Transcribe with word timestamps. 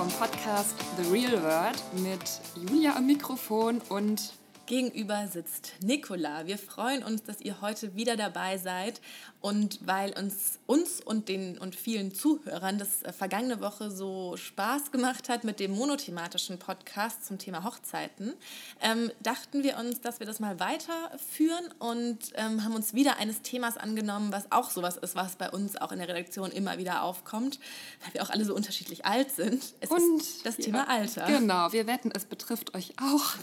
vom 0.00 0.08
Podcast 0.12 0.76
The 0.96 1.12
Real 1.12 1.42
World 1.42 1.78
mit 2.02 2.40
Julia 2.56 2.96
am 2.96 3.04
Mikrofon 3.04 3.82
und 3.90 4.32
Gegenüber 4.70 5.26
sitzt 5.26 5.72
Nicola. 5.82 6.46
Wir 6.46 6.56
freuen 6.56 7.02
uns, 7.02 7.24
dass 7.24 7.40
ihr 7.40 7.60
heute 7.60 7.96
wieder 7.96 8.16
dabei 8.16 8.56
seid 8.56 9.00
und 9.40 9.84
weil 9.84 10.16
uns, 10.16 10.60
uns 10.66 11.00
und 11.00 11.28
den 11.28 11.58
und 11.58 11.74
vielen 11.74 12.14
Zuhörern 12.14 12.78
das 12.78 13.02
äh, 13.02 13.12
vergangene 13.12 13.60
Woche 13.60 13.90
so 13.90 14.36
Spaß 14.36 14.92
gemacht 14.92 15.28
hat 15.28 15.42
mit 15.42 15.58
dem 15.58 15.72
monothematischen 15.72 16.60
Podcast 16.60 17.26
zum 17.26 17.38
Thema 17.38 17.64
Hochzeiten, 17.64 18.34
ähm, 18.80 19.10
dachten 19.24 19.64
wir 19.64 19.76
uns, 19.76 20.02
dass 20.02 20.20
wir 20.20 20.26
das 20.26 20.38
mal 20.38 20.60
weiterführen 20.60 21.74
und 21.80 22.18
ähm, 22.34 22.62
haben 22.62 22.76
uns 22.76 22.94
wieder 22.94 23.16
eines 23.16 23.42
Themas 23.42 23.76
angenommen, 23.76 24.30
was 24.30 24.52
auch 24.52 24.70
sowas 24.70 24.96
ist, 24.98 25.16
was 25.16 25.34
bei 25.34 25.50
uns 25.50 25.74
auch 25.78 25.90
in 25.90 25.98
der 25.98 26.06
Redaktion 26.06 26.52
immer 26.52 26.78
wieder 26.78 27.02
aufkommt, 27.02 27.58
weil 28.04 28.14
wir 28.14 28.22
auch 28.22 28.30
alle 28.30 28.44
so 28.44 28.54
unterschiedlich 28.54 29.04
alt 29.04 29.32
sind. 29.32 29.64
Es 29.80 29.90
und 29.90 30.20
ist 30.20 30.46
das 30.46 30.58
Thema 30.58 30.88
Alter. 30.88 31.26
Genau, 31.26 31.72
wir 31.72 31.88
wetten, 31.88 32.12
es 32.14 32.24
betrifft 32.24 32.76
euch 32.76 32.94
auch. 33.02 33.34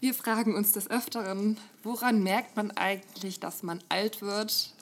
Wir 0.00 0.14
fragen 0.14 0.54
uns 0.54 0.72
des 0.72 0.90
Öfteren, 0.90 1.58
woran 1.82 2.22
merkt 2.22 2.56
man 2.56 2.70
eigentlich, 2.70 3.38
dass 3.38 3.62
man 3.62 3.84
alt 3.90 4.22
wird? 4.22 4.72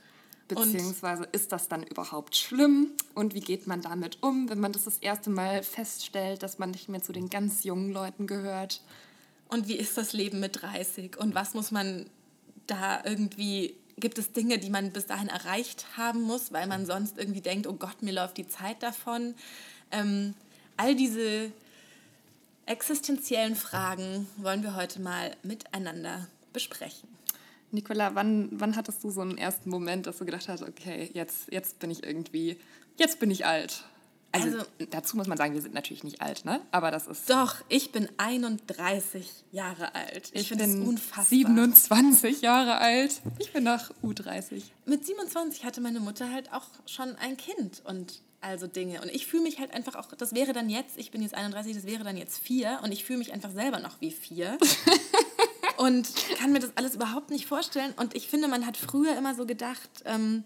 Beziehungsweise 0.46 1.24
und 1.24 1.34
ist 1.34 1.50
das 1.50 1.66
dann 1.66 1.82
überhaupt 1.82 2.36
schlimm? 2.36 2.92
Und 3.14 3.34
wie 3.34 3.40
geht 3.40 3.66
man 3.66 3.82
damit 3.82 4.22
um, 4.22 4.48
wenn 4.48 4.60
man 4.60 4.72
das 4.72 4.84
das 4.84 4.98
erste 4.98 5.28
Mal 5.28 5.64
feststellt, 5.64 6.44
dass 6.44 6.60
man 6.60 6.70
nicht 6.70 6.88
mehr 6.88 7.02
zu 7.02 7.12
den 7.12 7.28
ganz 7.30 7.64
jungen 7.64 7.92
Leuten 7.92 8.28
gehört? 8.28 8.80
Und 9.48 9.66
wie 9.66 9.76
ist 9.76 9.98
das 9.98 10.12
Leben 10.12 10.38
mit 10.38 10.62
30? 10.62 11.18
Und 11.18 11.34
was 11.34 11.52
muss 11.52 11.72
man 11.72 12.08
da 12.68 13.02
irgendwie, 13.04 13.74
gibt 13.96 14.18
es 14.18 14.30
Dinge, 14.30 14.58
die 14.58 14.70
man 14.70 14.92
bis 14.92 15.06
dahin 15.06 15.28
erreicht 15.28 15.84
haben 15.96 16.22
muss, 16.22 16.52
weil 16.52 16.68
man 16.68 16.86
sonst 16.86 17.18
irgendwie 17.18 17.40
denkt, 17.40 17.66
oh 17.66 17.72
Gott, 17.74 18.02
mir 18.02 18.12
läuft 18.12 18.36
die 18.36 18.46
Zeit 18.46 18.84
davon? 18.84 19.34
Ähm, 19.90 20.34
all 20.76 20.94
diese 20.94 21.50
existenziellen 22.68 23.56
Fragen 23.56 24.28
wollen 24.36 24.62
wir 24.62 24.76
heute 24.76 25.00
mal 25.00 25.36
miteinander 25.42 26.28
besprechen. 26.52 27.08
Nicola, 27.70 28.14
wann, 28.14 28.48
wann 28.52 28.76
hattest 28.76 29.04
du 29.04 29.10
so 29.10 29.20
einen 29.20 29.36
ersten 29.36 29.68
Moment, 29.68 30.06
dass 30.06 30.18
du 30.18 30.24
gedacht 30.24 30.48
hast, 30.48 30.62
okay, 30.62 31.10
jetzt, 31.12 31.52
jetzt 31.52 31.78
bin 31.78 31.90
ich 31.90 32.02
irgendwie, 32.04 32.58
jetzt 32.96 33.18
bin 33.20 33.30
ich 33.30 33.44
alt? 33.44 33.84
Also, 34.32 34.58
also, 34.58 34.66
dazu 34.90 35.16
muss 35.16 35.26
man 35.26 35.38
sagen, 35.38 35.54
wir 35.54 35.62
sind 35.62 35.74
natürlich 35.74 36.04
nicht 36.04 36.20
alt, 36.20 36.44
ne? 36.44 36.60
Aber 36.70 36.90
das 36.90 37.06
ist. 37.06 37.30
Doch, 37.30 37.56
ich 37.68 37.92
bin 37.92 38.08
31 38.18 39.26
Jahre 39.52 39.94
alt. 39.94 40.30
Ich, 40.32 40.50
ich 40.50 40.58
bin 40.58 40.86
unfassbar. 40.86 41.24
27 41.24 42.42
Jahre 42.42 42.78
alt. 42.78 43.22
Ich 43.38 43.52
bin 43.52 43.64
nach 43.64 43.90
U30. 44.02 44.64
Mit 44.84 45.06
27 45.06 45.64
hatte 45.64 45.80
meine 45.80 46.00
Mutter 46.00 46.30
halt 46.30 46.52
auch 46.52 46.66
schon 46.84 47.16
ein 47.16 47.38
Kind 47.38 47.82
und 47.84 48.20
also 48.40 48.66
Dinge. 48.66 49.00
Und 49.02 49.08
ich 49.08 49.26
fühle 49.26 49.42
mich 49.42 49.58
halt 49.58 49.72
einfach 49.72 49.94
auch, 49.94 50.06
das 50.06 50.34
wäre 50.34 50.52
dann 50.52 50.70
jetzt, 50.70 50.98
ich 50.98 51.10
bin 51.10 51.22
jetzt 51.22 51.34
31, 51.34 51.74
das 51.74 51.86
wäre 51.86 52.04
dann 52.04 52.16
jetzt 52.16 52.38
vier 52.38 52.80
und 52.82 52.92
ich 52.92 53.04
fühle 53.04 53.18
mich 53.18 53.32
einfach 53.32 53.50
selber 53.50 53.80
noch 53.80 54.00
wie 54.00 54.10
vier. 54.10 54.58
und 55.76 56.08
kann 56.38 56.52
mir 56.52 56.60
das 56.60 56.76
alles 56.76 56.94
überhaupt 56.94 57.30
nicht 57.30 57.46
vorstellen. 57.46 57.92
Und 57.96 58.14
ich 58.14 58.28
finde, 58.28 58.48
man 58.48 58.66
hat 58.66 58.76
früher 58.76 59.16
immer 59.16 59.34
so 59.34 59.46
gedacht, 59.46 59.90
ähm, 60.04 60.44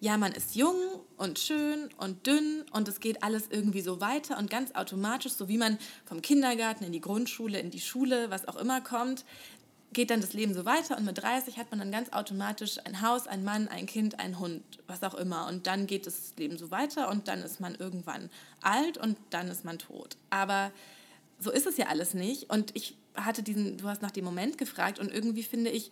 ja, 0.00 0.16
man 0.16 0.32
ist 0.32 0.54
jung 0.54 0.76
und 1.16 1.40
schön 1.40 1.88
und 1.96 2.26
dünn 2.26 2.64
und 2.70 2.86
es 2.86 3.00
geht 3.00 3.24
alles 3.24 3.48
irgendwie 3.50 3.80
so 3.80 4.00
weiter 4.00 4.38
und 4.38 4.48
ganz 4.48 4.72
automatisch, 4.76 5.32
so 5.32 5.48
wie 5.48 5.58
man 5.58 5.76
vom 6.04 6.22
Kindergarten 6.22 6.84
in 6.84 6.92
die 6.92 7.00
Grundschule, 7.00 7.58
in 7.58 7.70
die 7.70 7.80
Schule, 7.80 8.30
was 8.30 8.46
auch 8.46 8.56
immer 8.56 8.80
kommt, 8.80 9.24
geht 9.92 10.10
dann 10.10 10.20
das 10.20 10.32
Leben 10.32 10.54
so 10.54 10.64
weiter 10.64 10.98
und 10.98 11.04
mit 11.04 11.22
30 11.22 11.56
hat 11.56 11.70
man 11.70 11.80
dann 11.80 11.90
ganz 11.90 12.12
automatisch 12.12 12.78
ein 12.84 13.00
Haus, 13.00 13.26
ein 13.26 13.42
Mann, 13.42 13.68
ein 13.68 13.86
Kind, 13.86 14.20
ein 14.20 14.38
Hund, 14.38 14.62
was 14.86 15.02
auch 15.02 15.14
immer. 15.14 15.46
Und 15.46 15.66
dann 15.66 15.86
geht 15.86 16.06
das 16.06 16.34
Leben 16.36 16.58
so 16.58 16.70
weiter 16.70 17.08
und 17.08 17.28
dann 17.28 17.42
ist 17.42 17.60
man 17.60 17.74
irgendwann 17.74 18.28
alt 18.60 18.98
und 18.98 19.16
dann 19.30 19.48
ist 19.48 19.64
man 19.64 19.78
tot. 19.78 20.16
Aber 20.30 20.70
so 21.38 21.50
ist 21.50 21.66
es 21.66 21.76
ja 21.76 21.86
alles 21.86 22.14
nicht. 22.14 22.50
Und 22.50 22.76
ich 22.76 22.96
hatte 23.14 23.42
diesen, 23.42 23.78
du 23.78 23.88
hast 23.88 24.02
nach 24.02 24.10
dem 24.10 24.24
Moment 24.24 24.58
gefragt 24.58 24.98
und 24.98 25.10
irgendwie 25.10 25.42
finde 25.42 25.70
ich, 25.70 25.90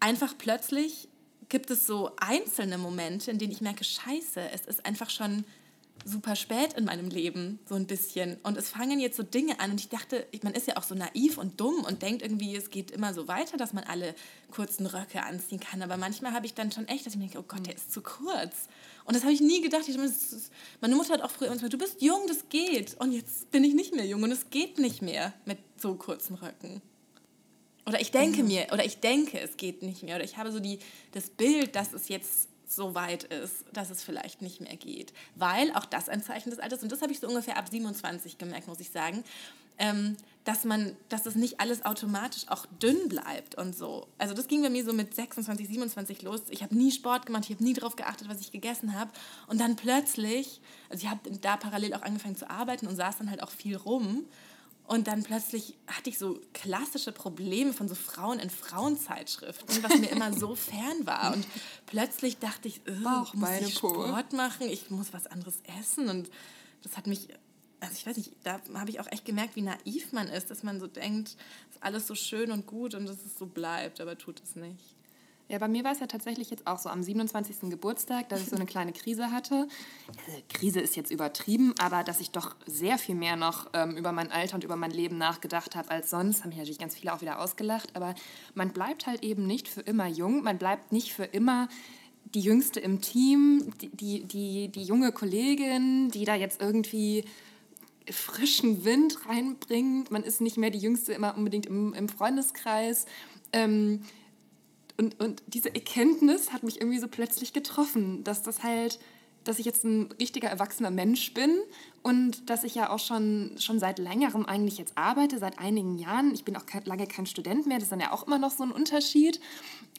einfach 0.00 0.34
plötzlich 0.36 1.08
gibt 1.48 1.70
es 1.70 1.86
so 1.86 2.12
einzelne 2.16 2.78
Momente, 2.78 3.30
in 3.30 3.38
denen 3.38 3.52
ich 3.52 3.60
merke, 3.60 3.84
scheiße, 3.84 4.40
es 4.54 4.62
ist 4.62 4.86
einfach 4.86 5.10
schon 5.10 5.44
super 6.04 6.36
spät 6.36 6.74
in 6.74 6.84
meinem 6.84 7.08
Leben, 7.08 7.58
so 7.68 7.74
ein 7.74 7.86
bisschen. 7.86 8.36
Und 8.42 8.56
es 8.56 8.68
fangen 8.68 9.00
jetzt 9.00 9.16
so 9.16 9.22
Dinge 9.22 9.60
an. 9.60 9.72
Und 9.72 9.80
ich 9.80 9.88
dachte, 9.88 10.26
man 10.42 10.54
ist 10.54 10.66
ja 10.66 10.76
auch 10.76 10.82
so 10.82 10.94
naiv 10.94 11.38
und 11.38 11.60
dumm 11.60 11.84
und 11.84 12.02
denkt 12.02 12.22
irgendwie, 12.22 12.56
es 12.56 12.70
geht 12.70 12.90
immer 12.90 13.14
so 13.14 13.28
weiter, 13.28 13.56
dass 13.56 13.72
man 13.72 13.84
alle 13.84 14.14
kurzen 14.50 14.86
Röcke 14.86 15.22
anziehen 15.22 15.60
kann. 15.60 15.82
Aber 15.82 15.96
manchmal 15.96 16.32
habe 16.32 16.46
ich 16.46 16.54
dann 16.54 16.72
schon 16.72 16.88
echt, 16.88 17.06
dass 17.06 17.14
ich 17.14 17.18
mir 17.18 17.26
denke, 17.26 17.38
oh 17.38 17.44
Gott, 17.46 17.66
der 17.66 17.74
ist 17.74 17.92
zu 17.92 18.02
kurz. 18.02 18.68
Und 19.04 19.16
das 19.16 19.22
habe 19.22 19.32
ich 19.32 19.40
nie 19.40 19.60
gedacht. 19.60 19.88
Ich, 19.88 19.96
meine 20.80 20.94
Mutter 20.94 21.14
hat 21.14 21.22
auch 21.22 21.30
früher 21.30 21.50
gesagt, 21.50 21.72
du 21.72 21.78
bist 21.78 22.02
jung, 22.02 22.22
das 22.28 22.48
geht. 22.48 22.94
Und 23.00 23.12
jetzt 23.12 23.50
bin 23.50 23.64
ich 23.64 23.74
nicht 23.74 23.94
mehr 23.94 24.06
jung 24.06 24.22
und 24.22 24.32
es 24.32 24.50
geht 24.50 24.78
nicht 24.78 25.02
mehr 25.02 25.32
mit 25.44 25.58
so 25.76 25.94
kurzen 25.94 26.34
Röcken. 26.34 26.82
Oder 27.86 28.00
ich 28.00 28.10
denke 28.12 28.42
mhm. 28.42 28.48
mir, 28.48 28.66
oder 28.72 28.84
ich 28.84 29.00
denke, 29.00 29.40
es 29.40 29.56
geht 29.56 29.82
nicht 29.82 30.02
mehr. 30.02 30.16
Oder 30.16 30.24
ich 30.24 30.36
habe 30.36 30.52
so 30.52 30.60
die, 30.60 30.78
das 31.12 31.30
Bild, 31.30 31.74
dass 31.74 31.92
es 31.92 32.08
jetzt 32.08 32.48
so 32.74 32.94
weit 32.94 33.24
ist, 33.24 33.64
dass 33.72 33.90
es 33.90 34.02
vielleicht 34.02 34.42
nicht 34.42 34.60
mehr 34.60 34.76
geht. 34.76 35.12
Weil 35.34 35.72
auch 35.74 35.84
das 35.84 36.08
ein 36.08 36.22
Zeichen 36.22 36.50
des 36.50 36.58
Alters, 36.58 36.82
und 36.82 36.92
das 36.92 37.02
habe 37.02 37.12
ich 37.12 37.20
so 37.20 37.28
ungefähr 37.28 37.56
ab 37.56 37.68
27 37.68 38.38
gemerkt, 38.38 38.68
muss 38.68 38.80
ich 38.80 38.90
sagen, 38.90 39.24
ähm, 39.78 40.16
dass 40.44 40.64
man, 40.64 40.96
dass 41.08 41.22
das 41.22 41.34
nicht 41.34 41.60
alles 41.60 41.84
automatisch 41.84 42.48
auch 42.48 42.66
dünn 42.80 43.08
bleibt 43.08 43.54
und 43.54 43.76
so. 43.76 44.08
Also 44.18 44.34
das 44.34 44.48
ging 44.48 44.62
bei 44.62 44.70
mir 44.70 44.84
so 44.84 44.92
mit 44.92 45.14
26, 45.14 45.68
27 45.68 46.22
los. 46.22 46.42
Ich 46.50 46.62
habe 46.62 46.74
nie 46.74 46.90
Sport 46.90 47.26
gemacht, 47.26 47.44
ich 47.44 47.54
habe 47.54 47.64
nie 47.64 47.74
darauf 47.74 47.96
geachtet, 47.96 48.28
was 48.28 48.40
ich 48.40 48.50
gegessen 48.50 48.98
habe. 48.98 49.10
Und 49.46 49.60
dann 49.60 49.76
plötzlich, 49.76 50.60
also 50.90 51.04
ich 51.04 51.10
habe 51.10 51.30
da 51.40 51.56
parallel 51.56 51.94
auch 51.94 52.02
angefangen 52.02 52.36
zu 52.36 52.50
arbeiten 52.50 52.86
und 52.86 52.96
saß 52.96 53.18
dann 53.18 53.30
halt 53.30 53.42
auch 53.42 53.50
viel 53.50 53.76
rum. 53.76 54.24
Und 54.92 55.06
dann 55.06 55.22
plötzlich 55.22 55.74
hatte 55.86 56.10
ich 56.10 56.18
so 56.18 56.38
klassische 56.52 57.12
Probleme 57.12 57.72
von 57.72 57.88
so 57.88 57.94
Frauen 57.94 58.38
in 58.38 58.50
Frauenzeitschriften, 58.50 59.82
was 59.82 59.98
mir 59.98 60.10
immer 60.10 60.34
so 60.34 60.54
fern 60.54 61.06
war. 61.06 61.32
Und 61.32 61.46
plötzlich 61.86 62.38
dachte 62.38 62.68
ich, 62.68 62.82
ich 62.84 63.00
muss 63.00 63.32
ich 63.62 63.74
Sport 63.74 64.34
machen, 64.34 64.68
ich 64.68 64.90
muss 64.90 65.14
was 65.14 65.26
anderes 65.26 65.54
essen. 65.80 66.10
Und 66.10 66.30
das 66.82 66.98
hat 66.98 67.06
mich, 67.06 67.28
also 67.80 67.94
ich 67.94 68.06
weiß 68.06 68.18
nicht, 68.18 68.32
da 68.44 68.60
habe 68.74 68.90
ich 68.90 69.00
auch 69.00 69.10
echt 69.10 69.24
gemerkt, 69.24 69.56
wie 69.56 69.62
naiv 69.62 70.12
man 70.12 70.28
ist, 70.28 70.50
dass 70.50 70.62
man 70.62 70.78
so 70.78 70.88
denkt, 70.88 71.38
ist 71.70 71.82
alles 71.82 72.06
so 72.06 72.14
schön 72.14 72.52
und 72.52 72.66
gut 72.66 72.94
und 72.94 73.06
dass 73.06 73.24
es 73.24 73.38
so 73.38 73.46
bleibt, 73.46 73.98
aber 73.98 74.18
tut 74.18 74.42
es 74.42 74.56
nicht. 74.56 74.94
Ja, 75.52 75.58
bei 75.58 75.68
mir 75.68 75.84
war 75.84 75.92
es 75.92 76.00
ja 76.00 76.06
tatsächlich 76.06 76.48
jetzt 76.48 76.66
auch 76.66 76.78
so 76.78 76.88
am 76.88 77.02
27. 77.02 77.68
Geburtstag, 77.68 78.30
dass 78.30 78.40
ich 78.40 78.48
so 78.48 78.56
eine 78.56 78.64
kleine 78.74 78.94
Krise 78.94 79.30
hatte. 79.30 79.68
Also, 80.08 80.42
Krise 80.48 80.80
ist 80.80 80.96
jetzt 80.96 81.10
übertrieben, 81.10 81.74
aber 81.78 82.04
dass 82.04 82.20
ich 82.20 82.30
doch 82.30 82.56
sehr 82.64 82.96
viel 82.96 83.14
mehr 83.14 83.36
noch 83.36 83.68
ähm, 83.74 83.98
über 83.98 84.12
mein 84.12 84.32
Alter 84.32 84.54
und 84.54 84.64
über 84.64 84.76
mein 84.76 84.92
Leben 84.92 85.18
nachgedacht 85.18 85.76
habe 85.76 85.90
als 85.90 86.08
sonst. 86.08 86.40
Haben 86.40 86.48
mich 86.48 86.58
natürlich 86.58 86.78
ganz 86.78 86.94
viele 86.94 87.12
auch 87.12 87.20
wieder 87.20 87.38
ausgelacht. 87.38 87.94
Aber 87.94 88.14
man 88.54 88.72
bleibt 88.72 89.06
halt 89.06 89.22
eben 89.22 89.46
nicht 89.46 89.68
für 89.68 89.82
immer 89.82 90.06
jung. 90.06 90.42
Man 90.42 90.56
bleibt 90.56 90.90
nicht 90.90 91.12
für 91.12 91.24
immer 91.24 91.68
die 92.24 92.40
Jüngste 92.40 92.80
im 92.80 93.02
Team, 93.02 93.74
die, 93.82 93.90
die, 93.90 94.24
die, 94.24 94.68
die 94.68 94.84
junge 94.84 95.12
Kollegin, 95.12 96.08
die 96.08 96.24
da 96.24 96.34
jetzt 96.34 96.62
irgendwie 96.62 97.26
frischen 98.10 98.86
Wind 98.86 99.28
reinbringt. 99.28 100.10
Man 100.10 100.22
ist 100.22 100.40
nicht 100.40 100.56
mehr 100.56 100.70
die 100.70 100.78
Jüngste 100.78 101.12
immer 101.12 101.36
unbedingt 101.36 101.66
im, 101.66 101.92
im 101.92 102.08
Freundeskreis. 102.08 103.04
Ähm, 103.52 104.00
und, 104.96 105.18
und 105.20 105.42
diese 105.46 105.74
Erkenntnis 105.74 106.52
hat 106.52 106.62
mich 106.62 106.80
irgendwie 106.80 106.98
so 106.98 107.08
plötzlich 107.08 107.52
getroffen, 107.52 108.24
dass 108.24 108.42
das 108.42 108.62
halt, 108.62 108.98
dass 109.44 109.58
ich 109.58 109.66
jetzt 109.66 109.84
ein 109.84 110.12
richtiger 110.20 110.48
erwachsener 110.48 110.90
Mensch 110.90 111.34
bin 111.34 111.58
und 112.02 112.48
dass 112.50 112.64
ich 112.64 112.74
ja 112.74 112.90
auch 112.90 112.98
schon, 112.98 113.56
schon 113.58 113.78
seit 113.78 113.98
längerem 113.98 114.46
eigentlich 114.46 114.78
jetzt 114.78 114.96
arbeite, 114.96 115.38
seit 115.38 115.58
einigen 115.58 115.98
Jahren. 115.98 116.34
Ich 116.34 116.44
bin 116.44 116.56
auch 116.56 116.64
lange 116.84 117.06
kein 117.06 117.26
Student 117.26 117.66
mehr, 117.66 117.78
das 117.78 117.84
ist 117.84 117.92
dann 117.92 118.00
ja 118.00 118.12
auch 118.12 118.26
immer 118.26 118.38
noch 118.38 118.50
so 118.50 118.62
ein 118.62 118.72
Unterschied. 118.72 119.40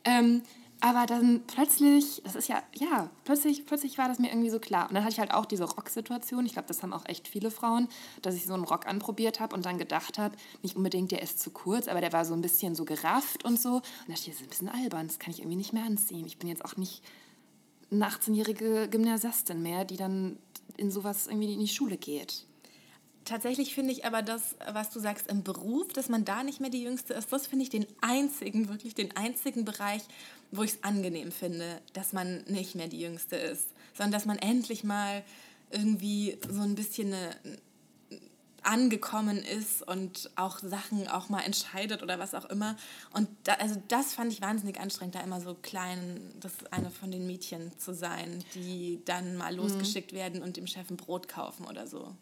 Ähm, 0.06 0.44
aber 0.84 1.06
dann 1.06 1.44
plötzlich, 1.48 2.22
das 2.26 2.36
ist 2.36 2.50
ja, 2.50 2.62
ja, 2.76 3.10
plötzlich, 3.24 3.66
plötzlich 3.66 3.98
war 3.98 4.10
das 4.10 4.20
mir 4.20 4.28
irgendwie 4.28 4.50
so 4.50 4.60
klar. 4.60 4.90
Und 4.90 4.96
dann 4.96 5.06
hatte 5.06 5.14
ich 5.14 5.20
halt 5.22 5.34
auch 5.34 5.46
diese 5.46 5.64
Rocksituation. 5.64 6.46
Ich 6.46 6.52
glaube, 6.52 6.68
das 6.68 6.84
haben 6.84 6.92
auch 6.92 7.06
echt 7.06 7.30
viele 7.30 7.52
Frauen, 7.52 7.88
dass 8.22 8.36
ich 8.36 8.46
so 8.46 8.54
einen 8.54 8.66
Rock 8.66 8.86
anprobiert 8.86 9.40
habe 9.40 9.56
und 9.56 9.66
dann 9.66 9.78
gedacht 9.78 10.18
habe, 10.18 10.36
nicht 10.62 10.76
unbedingt, 10.76 11.12
der 11.12 11.22
ist 11.22 11.40
zu 11.40 11.52
kurz, 11.52 11.88
aber 11.88 12.02
der 12.02 12.12
war 12.12 12.26
so 12.26 12.34
ein 12.34 12.42
bisschen 12.42 12.76
so 12.76 12.84
gerafft 12.84 13.46
und 13.46 13.62
so. 13.62 13.76
Und 13.76 13.84
da 14.08 14.14
dachte 14.14 14.24
ich, 14.24 14.26
das 14.26 14.36
ist 14.36 14.42
ein 14.42 14.50
bisschen 14.50 14.68
albern, 14.68 15.08
das 15.08 15.20
kann 15.20 15.32
ich 15.32 15.40
irgendwie 15.40 15.56
nicht 15.56 15.72
mehr 15.72 15.86
anziehen. 15.86 16.26
Ich 16.26 16.38
bin 16.38 16.50
jetzt 16.50 16.66
auch 16.66 16.76
nicht 16.76 17.02
eine 17.90 18.06
18-jährige 18.06 18.90
Gymnasiastin 18.90 19.62
mehr, 19.62 19.86
die 19.86 19.96
dann 19.96 20.38
in 20.76 20.92
sowas 20.92 21.28
irgendwie 21.28 21.54
in 21.54 21.62
die 21.62 21.70
Schule 21.70 21.96
geht. 21.96 22.46
Tatsächlich 23.26 23.74
finde 23.74 23.94
ich 23.94 24.06
aber 24.06 24.22
das, 24.22 24.56
was 24.72 24.90
du 24.90 25.00
sagst 25.00 25.28
im 25.28 25.44
Beruf, 25.44 25.94
dass 25.94 26.10
man 26.10 26.26
da 26.26 26.44
nicht 26.44 26.60
mehr 26.60 26.70
die 26.70 26.84
Jüngste 26.84 27.14
ist, 27.14 27.32
das 27.32 27.48
finde 27.48 27.64
ich 27.64 27.70
den 27.70 27.86
einzigen, 28.02 28.68
wirklich 28.68 28.96
den 28.96 29.16
einzigen 29.16 29.64
Bereich, 29.64 30.02
wo 30.52 30.64
ich 30.64 30.74
es 30.74 30.84
angenehm 30.84 31.32
finde, 31.32 31.82
dass 31.94 32.12
man 32.12 32.44
nicht 32.46 32.76
mehr 32.76 32.88
die 32.88 33.00
Jüngste 33.00 33.38
ist, 33.38 33.70
sondern 33.94 34.12
dass 34.12 34.26
man 34.26 34.38
endlich 34.38 34.84
mal 34.84 35.24
irgendwie 35.72 36.38
so 36.50 36.62
ein 36.62 36.76
bisschen 36.76 37.14
eine, 37.14 37.36
angekommen 38.64 39.38
ist 39.38 39.86
und 39.88 40.30
auch 40.36 40.60
Sachen 40.60 41.08
auch 41.08 41.30
mal 41.30 41.42
entscheidet 41.42 42.02
oder 42.02 42.20
was 42.20 42.34
auch 42.34 42.46
immer. 42.46 42.76
Und 43.14 43.28
da, 43.44 43.54
also 43.54 43.82
das 43.88 44.14
fand 44.14 44.32
ich 44.32 44.42
wahnsinnig 44.42 44.80
anstrengend, 44.80 45.16
da 45.16 45.22
immer 45.22 45.42
so 45.42 45.56
klein, 45.56 46.22
das 46.40 46.52
eine 46.72 46.90
von 46.90 47.12
den 47.12 47.28
Mädchen 47.28 47.78
zu 47.78 47.94
sein, 47.94 48.44
die 48.56 49.02
dann 49.06 49.36
mal 49.36 49.52
mhm. 49.52 49.60
losgeschickt 49.60 50.14
werden 50.14 50.42
und 50.42 50.58
dem 50.58 50.68
Chef 50.68 50.90
ein 50.90 50.98
Brot 50.98 51.28
kaufen 51.28 51.66
oder 51.66 51.88
so. 51.88 52.16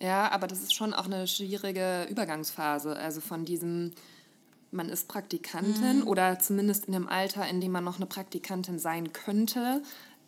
Ja, 0.00 0.30
aber 0.32 0.46
das 0.46 0.60
ist 0.62 0.74
schon 0.74 0.94
auch 0.94 1.04
eine 1.06 1.26
schwierige 1.26 2.06
Übergangsphase. 2.10 2.96
Also 2.96 3.20
von 3.20 3.44
diesem, 3.44 3.92
man 4.70 4.88
ist 4.88 5.08
Praktikantin 5.08 6.00
Mhm. 6.00 6.06
oder 6.08 6.38
zumindest 6.38 6.86
in 6.86 6.92
dem 6.94 7.08
Alter, 7.08 7.46
in 7.48 7.60
dem 7.60 7.72
man 7.72 7.84
noch 7.84 7.96
eine 7.96 8.06
Praktikantin 8.06 8.78
sein 8.78 9.12
könnte, 9.12 9.82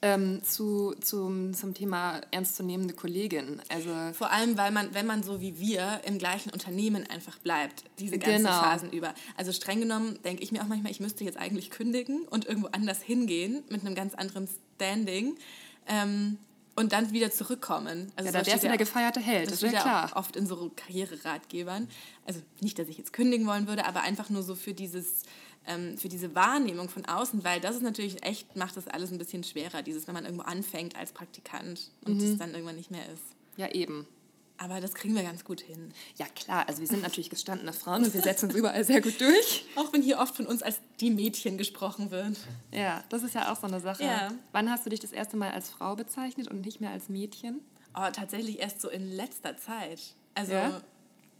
ähm, 0.05 0.43
zu, 0.43 0.95
zum, 1.01 1.55
zum 1.55 1.75
Thema 1.75 2.21
ernstzunehmende 2.33 2.93
Kollegin. 2.93 3.63
Also 3.69 3.91
Vor 4.15 4.33
allem, 4.33 4.59
weil 4.59 4.73
man, 4.73 4.93
wenn 4.95 5.07
man 5.07 5.23
so 5.23 5.41
wie 5.41 5.61
wir 5.61 6.01
im 6.05 6.19
gleichen 6.19 6.51
Unternehmen 6.51 7.07
einfach 7.09 7.39
bleibt, 7.39 7.85
diese 8.01 8.19
ganzen 8.19 8.39
Genau. 8.45 8.61
Phasen 8.63 8.91
über. 8.91 9.15
Also 9.37 9.53
streng 9.53 9.79
genommen 9.81 10.19
denke 10.25 10.43
ich 10.43 10.51
mir 10.51 10.61
auch 10.61 10.67
manchmal, 10.67 10.91
ich 10.91 10.99
müsste 11.01 11.23
jetzt 11.25 11.39
eigentlich 11.39 11.71
kündigen 11.71 12.23
und 12.29 12.47
irgendwo 12.47 12.67
anders 12.73 13.01
hingehen 13.01 13.63
mit 13.71 13.87
einem 13.87 13.95
ganz 13.95 14.15
anderen 14.15 14.49
Standing 14.75 15.37
ähm, 15.87 16.37
und 16.75 16.93
dann 16.93 17.13
wieder 17.13 17.31
zurückkommen. 17.31 18.11
Also 18.17 18.27
ja, 18.27 18.33
da 18.33 18.39
wärst 18.39 18.49
du 18.49 18.59
steht 18.59 18.71
der 18.71 18.79
gefeierte 18.79 19.21
Held, 19.21 19.47
das, 19.51 19.61
das 19.61 19.71
steht 19.71 19.73
ja 19.75 19.83
klar. 19.83 20.11
oft 20.15 20.37
in 20.37 20.47
so 20.47 20.71
Karriereratgebern. 20.75 21.89
Also 22.27 22.41
nicht, 22.61 22.79
dass 22.79 22.89
ich 22.89 22.99
jetzt 22.99 23.13
kündigen 23.13 23.47
wollen 23.47 23.67
würde, 23.67 23.85
aber 23.87 24.03
einfach 24.03 24.31
nur 24.31 24.43
so 24.43 24.55
für 24.55 24.75
dieses 24.75 25.23
ähm, 25.67 25.97
für 25.97 26.09
diese 26.09 26.35
Wahrnehmung 26.35 26.89
von 26.89 27.05
außen, 27.05 27.45
weil 27.45 27.61
das 27.61 27.77
ist 27.77 27.83
natürlich 27.83 28.25
echt, 28.25 28.57
macht 28.57 28.77
das 28.77 28.89
alles 28.89 29.13
ein 29.13 29.19
bisschen 29.19 29.45
schwerer, 29.45 29.83
dieses, 29.83 30.09
wenn 30.09 30.15
man 30.15 30.25
irgendwo 30.25 30.43
anfängt 30.45 30.97
als 30.97 31.13
Praktikant 31.13 31.91
und 32.05 32.19
Mhm. 32.19 32.33
es 32.33 32.39
dann 32.39 32.51
irgendwann 32.53 32.75
nicht 32.75 32.91
mehr 32.91 33.05
ist. 33.13 33.23
Ja, 33.57 33.69
eben. 33.71 34.07
Aber 34.63 34.81
das 34.81 34.95
kriegen 34.95 35.15
wir 35.17 35.25
ganz 35.25 35.45
gut 35.45 35.61
hin. 35.61 35.93
Ja, 36.17 36.27
klar. 36.37 36.69
Also 36.69 36.81
wir 36.81 36.87
sind 36.87 37.03
natürlich 37.03 37.31
gestandene 37.31 37.73
Frauen 37.73 38.05
und 38.05 38.15
wir 38.15 38.23
setzen 38.23 38.47
uns 38.47 38.55
überall 38.55 38.85
sehr 38.85 39.01
gut 39.01 39.21
durch. 39.21 39.65
Auch 39.77 39.93
wenn 39.93 40.03
hier 40.03 40.19
oft 40.21 40.37
von 40.37 40.47
uns 40.47 40.63
als 40.63 40.79
die 41.01 41.11
Mädchen 41.11 41.59
gesprochen 41.59 42.11
wird. 42.13 42.37
Ja, 42.71 43.03
das 43.09 43.25
ist 43.25 43.35
ja 43.35 43.51
auch 43.53 43.61
so 43.61 43.67
eine 43.67 43.81
Sache. 43.81 44.05
Ja. 44.05 44.31
Wann 44.53 44.71
hast 44.71 44.87
du 44.87 44.91
dich 44.91 45.01
das 45.01 45.11
erste 45.11 45.37
Mal 45.37 45.51
als 45.51 45.69
Frau 45.71 45.97
bezeichnet 45.97 46.47
und 46.49 46.61
nicht 46.65 46.81
mehr 46.81 46.91
als 46.91 47.09
Mädchen? 47.09 47.61
Oh, 47.95 48.09
tatsächlich 48.13 48.61
erst 48.61 48.81
so 48.81 48.89
in 48.89 49.11
letzter 49.11 49.57
Zeit. 49.57 49.99
Also, 50.35 50.53
Ja? 50.53 50.81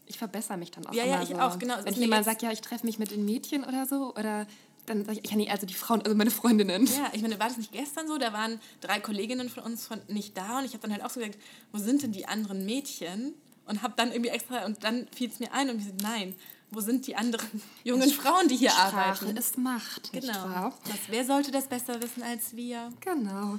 Ich 0.07 0.19
verbessere 0.19 0.57
mich 0.59 0.73
dann 0.73 0.85
auch 0.87 0.93
Ja, 0.93 1.05
immer 1.05 1.17
ja, 1.19 1.23
ich 1.23 1.29
so. 1.29 1.39
auch, 1.39 1.59
genau. 1.61 1.77
Wenn 1.85 1.95
mir 1.95 2.01
jemand 2.01 2.25
sagt, 2.25 2.43
ja, 2.43 2.51
ich 2.51 2.61
treffe 2.61 2.85
mich 2.85 2.99
mit 2.99 3.13
den 3.13 3.25
Mädchen 3.25 3.63
oder 3.63 3.87
so, 3.87 4.13
oder 4.17 4.47
dann 4.87 5.05
sage 5.05 5.19
ich, 5.19 5.25
ich 5.25 5.31
kann 5.31 5.39
nicht, 5.39 5.51
also 5.51 5.67
die 5.67 5.75
Frauen, 5.75 6.03
also 6.03 6.17
meine 6.17 6.31
Freundinnen. 6.31 6.87
ja, 6.87 7.11
ich 7.13 7.23
meine, 7.23 7.39
war 7.39 7.49
das 7.49 7.57
nicht 7.57 7.73
gestern 7.73 8.09
so? 8.09 8.19
Da 8.19 8.33
waren 8.33 8.61
drei 8.81 9.01
Kolleginnen 9.01 9.49
von 9.49 9.63
uns 9.63 9.87
von, 9.87 10.01
nicht 10.09 10.37
da 10.37 10.59
und 10.59 10.65
ich 10.65 10.73
habe 10.73 10.83
dann 10.83 10.93
halt 10.93 11.05
auch 11.05 11.11
so 11.11 11.21
gesagt, 11.21 11.39
wo 11.73 11.79
sind 11.79 12.03
denn 12.03 12.13
die 12.13 12.27
anderen 12.27 12.65
Mädchen? 12.67 13.35
Und 13.65 13.83
habe 13.83 13.95
dann 13.97 14.11
irgendwie 14.11 14.31
extra, 14.31 14.65
und 14.65 14.83
dann 14.83 15.07
fiel 15.15 15.31
es 15.31 15.39
mir 15.39 15.53
ein 15.53 15.71
und 15.71 15.79
ich 15.79 15.85
so, 15.87 15.93
nein, 16.03 16.35
wo 16.73 16.81
sind 16.81 17.07
die 17.07 17.15
anderen 17.15 17.47
jungen 17.85 18.11
Frauen, 18.11 18.49
die 18.49 18.57
hier 18.57 18.71
Sprache 18.71 18.97
arbeiten? 18.97 19.37
ist 19.37 19.57
Macht, 19.57 20.13
Genau. 20.13 20.73
Das, 20.85 20.99
wer 21.09 21.25
sollte 21.25 21.53
das 21.53 21.69
besser 21.69 22.03
wissen 22.03 22.25
als 22.25 22.57
wir? 22.57 22.93
Genau. 23.01 23.59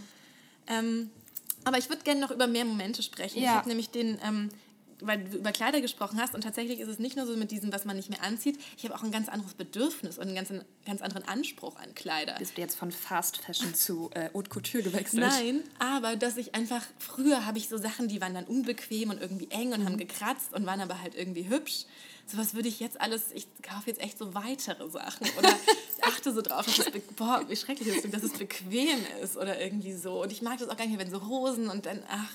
Ähm, 0.68 1.10
aber 1.64 1.78
ich 1.78 1.88
würde 1.88 2.04
gerne 2.04 2.20
noch 2.20 2.32
über 2.32 2.48
mehr 2.48 2.66
Momente 2.66 3.02
sprechen. 3.02 3.38
Ich 3.38 3.46
Ja. 3.46 3.54
habe 3.56 3.70
nämlich 3.70 3.90
den, 3.92 4.20
ähm, 4.24 4.50
weil 5.02 5.24
du 5.24 5.38
über 5.38 5.52
Kleider 5.52 5.82
gesprochen 5.82 6.20
hast 6.22 6.34
und 6.36 6.42
tatsächlich 6.42 6.80
ist 6.80 6.88
es 6.88 7.00
nicht 7.00 7.16
nur 7.16 7.26
so 7.26 7.36
mit 7.36 7.52
diesem, 7.52 7.72
was 7.74 7.86
man 7.86 7.96
nicht 7.96 8.10
mehr 8.10 8.22
anzieht. 8.24 8.60
Ich 8.78 8.84
habe 8.86 8.96
auch 8.96 9.04
ein 9.04 9.12
ganz 9.12 9.30
anderes 9.30 9.54
Bedürfnis 9.54 10.18
und 10.18 10.26
einen 10.28 10.36
ganz, 10.36 10.52
ganz 10.86 11.02
anderen 11.02 11.28
Anspruch 11.28 11.76
an 11.78 11.94
Kleider. 11.96 12.36
Bist 12.40 12.58
du 12.58 12.62
jetzt 12.62 12.76
von 12.76 12.92
Fast 12.92 13.38
Fashion 13.38 13.74
zu 13.74 14.10
äh, 14.14 14.30
Haute 14.34 14.50
Couture 14.50 14.84
gewechselt? 14.84 15.22
Nein, 15.24 15.64
aber 15.80 16.16
dass 16.16 16.38
ich 16.38 16.56
einfach, 16.56 16.84
früher 17.00 17.46
habe 17.46 17.58
ich 17.58 17.70
so 17.70 17.78
Sachen, 17.78 18.08
die 18.08 18.22
waren 18.22 18.34
dann 18.34 18.46
unbequem 18.46 19.10
und 19.10 19.22
irgendwie 19.22 19.50
eng 19.52 19.74
und 19.74 19.82
Mhm. 19.82 19.86
haben 19.86 19.98
gekratzt 19.98 20.54
und 20.54 20.66
waren 20.66 20.82
aber 20.82 21.02
halt 21.02 21.16
irgendwie 21.16 21.48
hübsch. 21.50 21.86
Sowas 22.26 22.54
würde 22.54 22.70
ich 22.70 22.80
jetzt 22.80 23.02
alles, 23.02 23.32
ich 23.34 23.48
kaufe 23.62 23.84
jetzt 23.88 24.00
echt 24.02 24.18
so 24.18 24.34
weitere 24.34 24.90
Sachen 24.90 25.28
oder 25.38 25.50
achte 26.02 26.32
so 26.34 26.42
drauf, 26.42 26.66
dass 26.66 26.80
es, 26.80 26.86
boah, 27.18 27.44
wie 27.50 27.56
schrecklich 27.58 27.90
ist, 27.90 28.14
dass 28.14 28.24
es 28.24 28.32
bequem 28.34 28.98
ist 29.22 29.36
oder 29.36 29.60
irgendwie 29.60 29.94
so. 29.94 30.22
Und 30.22 30.32
ich 30.32 30.42
mag 30.42 30.58
das 30.58 30.70
auch 30.70 30.78
gar 30.78 30.86
nicht 30.86 30.96
mehr, 30.96 31.06
wenn 31.06 31.12
so 31.12 31.28
Hosen 31.28 31.70
und 31.70 31.86
dann, 31.86 32.02
ach, 32.10 32.32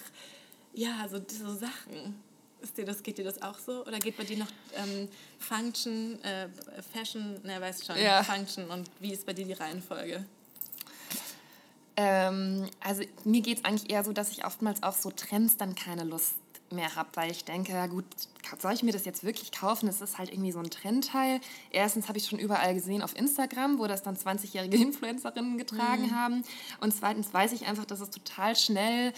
ja, 0.75 1.09
so 1.09 1.19
diese 1.19 1.55
Sachen. 1.57 2.21
Ist 2.61 2.77
dir 2.77 2.85
das, 2.85 3.03
geht 3.03 3.19
dir 3.19 3.25
das 3.25 3.41
auch 3.41 3.59
so? 3.59 3.87
Oder 3.87 3.99
geht 3.99 4.17
bei 4.17 4.25
dir 4.25 4.39
noch 4.39 4.49
ähm, 4.75 5.09
Function, 5.39 6.23
äh, 6.25 6.49
Fashion, 6.93 7.41
ne, 7.45 7.61
weißt 7.61 7.87
schon, 7.87 7.97
Ja. 7.99 8.23
Function 8.23 8.69
und 8.69 8.91
wie 9.01 9.13
ist 9.13 9.25
bei 9.27 9.33
dir 9.33 9.45
die 9.45 9.53
Reihenfolge? 9.53 10.25
Ähm, 11.97 12.69
also 12.81 13.03
mir 13.25 13.41
geht 13.41 13.59
es 13.59 13.65
eigentlich 13.65 13.91
eher 13.91 14.05
so, 14.05 14.13
dass 14.13 14.31
ich 14.31 14.45
oftmals 14.45 14.83
auf 14.83 14.97
so 14.97 15.11
Trends 15.11 15.57
dann 15.57 15.75
keine 15.75 16.05
Lust 16.05 16.35
mehr 16.71 16.95
habe, 16.97 17.09
weil 17.15 17.31
ich 17.31 17.45
denke, 17.45 17.73
ja 17.73 17.87
gut, 17.87 18.05
soll 18.61 18.73
ich 18.73 18.83
mir 18.83 18.93
das 18.93 19.05
jetzt 19.05 19.25
wirklich 19.25 19.53
kaufen? 19.53 19.87
Das 19.87 20.01
ist 20.01 20.19
halt 20.19 20.31
irgendwie 20.31 20.53
so 20.53 20.59
ein 20.59 20.71
Trendteil. 20.71 21.41
Erstens 21.71 22.09
habe 22.09 22.19
ich 22.19 22.27
schon 22.27 22.39
überall 22.39 22.75
gesehen 22.75 23.03
auf 23.03 23.17
Instagram, 23.17 23.79
wo 23.79 23.87
das 23.87 24.03
dann 24.03 24.17
20-jährige 24.17 24.77
Influencerinnen 24.83 25.59
getragen 25.59 26.15
haben. 26.15 26.45
Und 26.81 26.95
zweitens 26.95 27.33
weiß 27.33 27.53
ich 27.53 27.67
einfach, 27.67 27.85
dass 27.85 28.01
es 28.01 28.11
total 28.11 28.55
schnell 28.57 29.13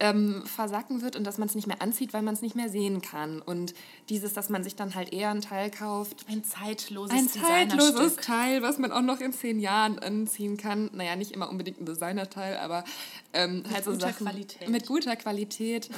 ähm, 0.00 0.42
versacken 0.46 1.02
wird 1.02 1.14
und 1.14 1.24
dass 1.24 1.38
man 1.38 1.46
es 1.46 1.54
nicht 1.54 1.66
mehr 1.66 1.80
anzieht, 1.82 2.12
weil 2.12 2.22
man 2.22 2.34
es 2.34 2.42
nicht 2.42 2.56
mehr 2.56 2.68
sehen 2.68 3.02
kann. 3.02 3.40
Und 3.40 3.74
dieses, 4.08 4.32
dass 4.32 4.48
man 4.48 4.64
sich 4.64 4.74
dann 4.74 4.94
halt 4.94 5.12
eher 5.12 5.30
ein 5.30 5.42
Teil 5.42 5.70
kauft, 5.70 6.24
Ein 6.28 6.42
zeitloses 6.42 7.16
ein 7.16 7.28
zeitloses. 7.28 8.16
Teil, 8.16 8.62
was 8.62 8.78
man 8.78 8.92
auch 8.92 9.02
noch 9.02 9.20
in 9.20 9.32
zehn 9.32 9.60
Jahren 9.60 9.98
anziehen 9.98 10.56
kann. 10.56 10.90
Naja, 10.94 11.16
nicht 11.16 11.32
immer 11.32 11.50
unbedingt 11.50 11.80
ein 11.80 11.86
Designerteil, 11.86 12.56
aber 12.56 12.84
ähm, 13.32 13.62
halt 13.72 13.84
so 13.84 13.92
guter 13.92 14.08
Sachen 14.08 14.26
Qualität. 14.26 14.68
mit 14.68 14.86
guter 14.86 15.16
Qualität, 15.16 15.90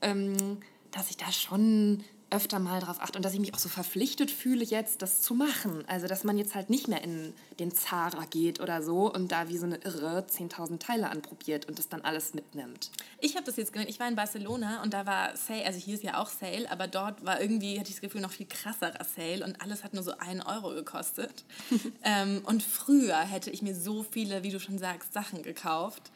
ähm, 0.00 0.56
dass 0.90 1.10
ich 1.10 1.18
da 1.18 1.30
schon 1.30 2.02
öfter 2.30 2.58
mal 2.58 2.80
drauf 2.80 3.00
achte 3.00 3.18
und 3.18 3.24
dass 3.24 3.34
ich 3.34 3.40
mich 3.40 3.54
auch 3.54 3.58
so 3.58 3.68
verpflichtet 3.68 4.30
fühle, 4.30 4.64
jetzt 4.64 5.02
das 5.02 5.20
zu 5.20 5.34
machen. 5.34 5.84
Also, 5.86 6.06
dass 6.06 6.24
man 6.24 6.38
jetzt 6.38 6.54
halt 6.54 6.70
nicht 6.70 6.88
mehr 6.88 7.02
in 7.02 7.34
den 7.58 7.72
Zara 7.72 8.24
geht 8.30 8.60
oder 8.60 8.82
so 8.82 9.12
und 9.12 9.32
da 9.32 9.48
wie 9.48 9.58
so 9.58 9.66
eine 9.66 9.76
Irre 9.76 10.24
10.000 10.28 10.78
Teile 10.78 11.10
anprobiert 11.10 11.66
und 11.66 11.78
das 11.78 11.88
dann 11.88 12.02
alles 12.02 12.34
mitnimmt. 12.34 12.90
Ich 13.20 13.34
habe 13.34 13.44
das 13.44 13.56
jetzt 13.56 13.72
gemerkt, 13.72 13.90
ich 13.90 14.00
war 14.00 14.08
in 14.08 14.16
Barcelona 14.16 14.82
und 14.82 14.94
da 14.94 15.06
war 15.06 15.36
Sale, 15.36 15.64
also 15.66 15.78
hier 15.78 15.94
ist 15.94 16.04
ja 16.04 16.18
auch 16.18 16.28
Sale, 16.28 16.70
aber 16.70 16.86
dort 16.86 17.24
war 17.24 17.40
irgendwie, 17.40 17.78
hatte 17.78 17.88
ich 17.88 17.96
das 17.96 18.00
Gefühl, 18.00 18.20
noch 18.20 18.32
viel 18.32 18.46
krasserer 18.46 19.04
Sale 19.04 19.44
und 19.44 19.60
alles 19.60 19.84
hat 19.84 19.94
nur 19.94 20.02
so 20.02 20.12
einen 20.18 20.42
Euro 20.42 20.70
gekostet. 20.70 21.44
ähm, 22.04 22.42
und 22.44 22.62
früher 22.62 23.18
hätte 23.18 23.50
ich 23.50 23.62
mir 23.62 23.74
so 23.74 24.02
viele, 24.02 24.42
wie 24.42 24.50
du 24.50 24.60
schon 24.60 24.78
sagst, 24.78 25.12
Sachen 25.12 25.42
gekauft. 25.42 26.10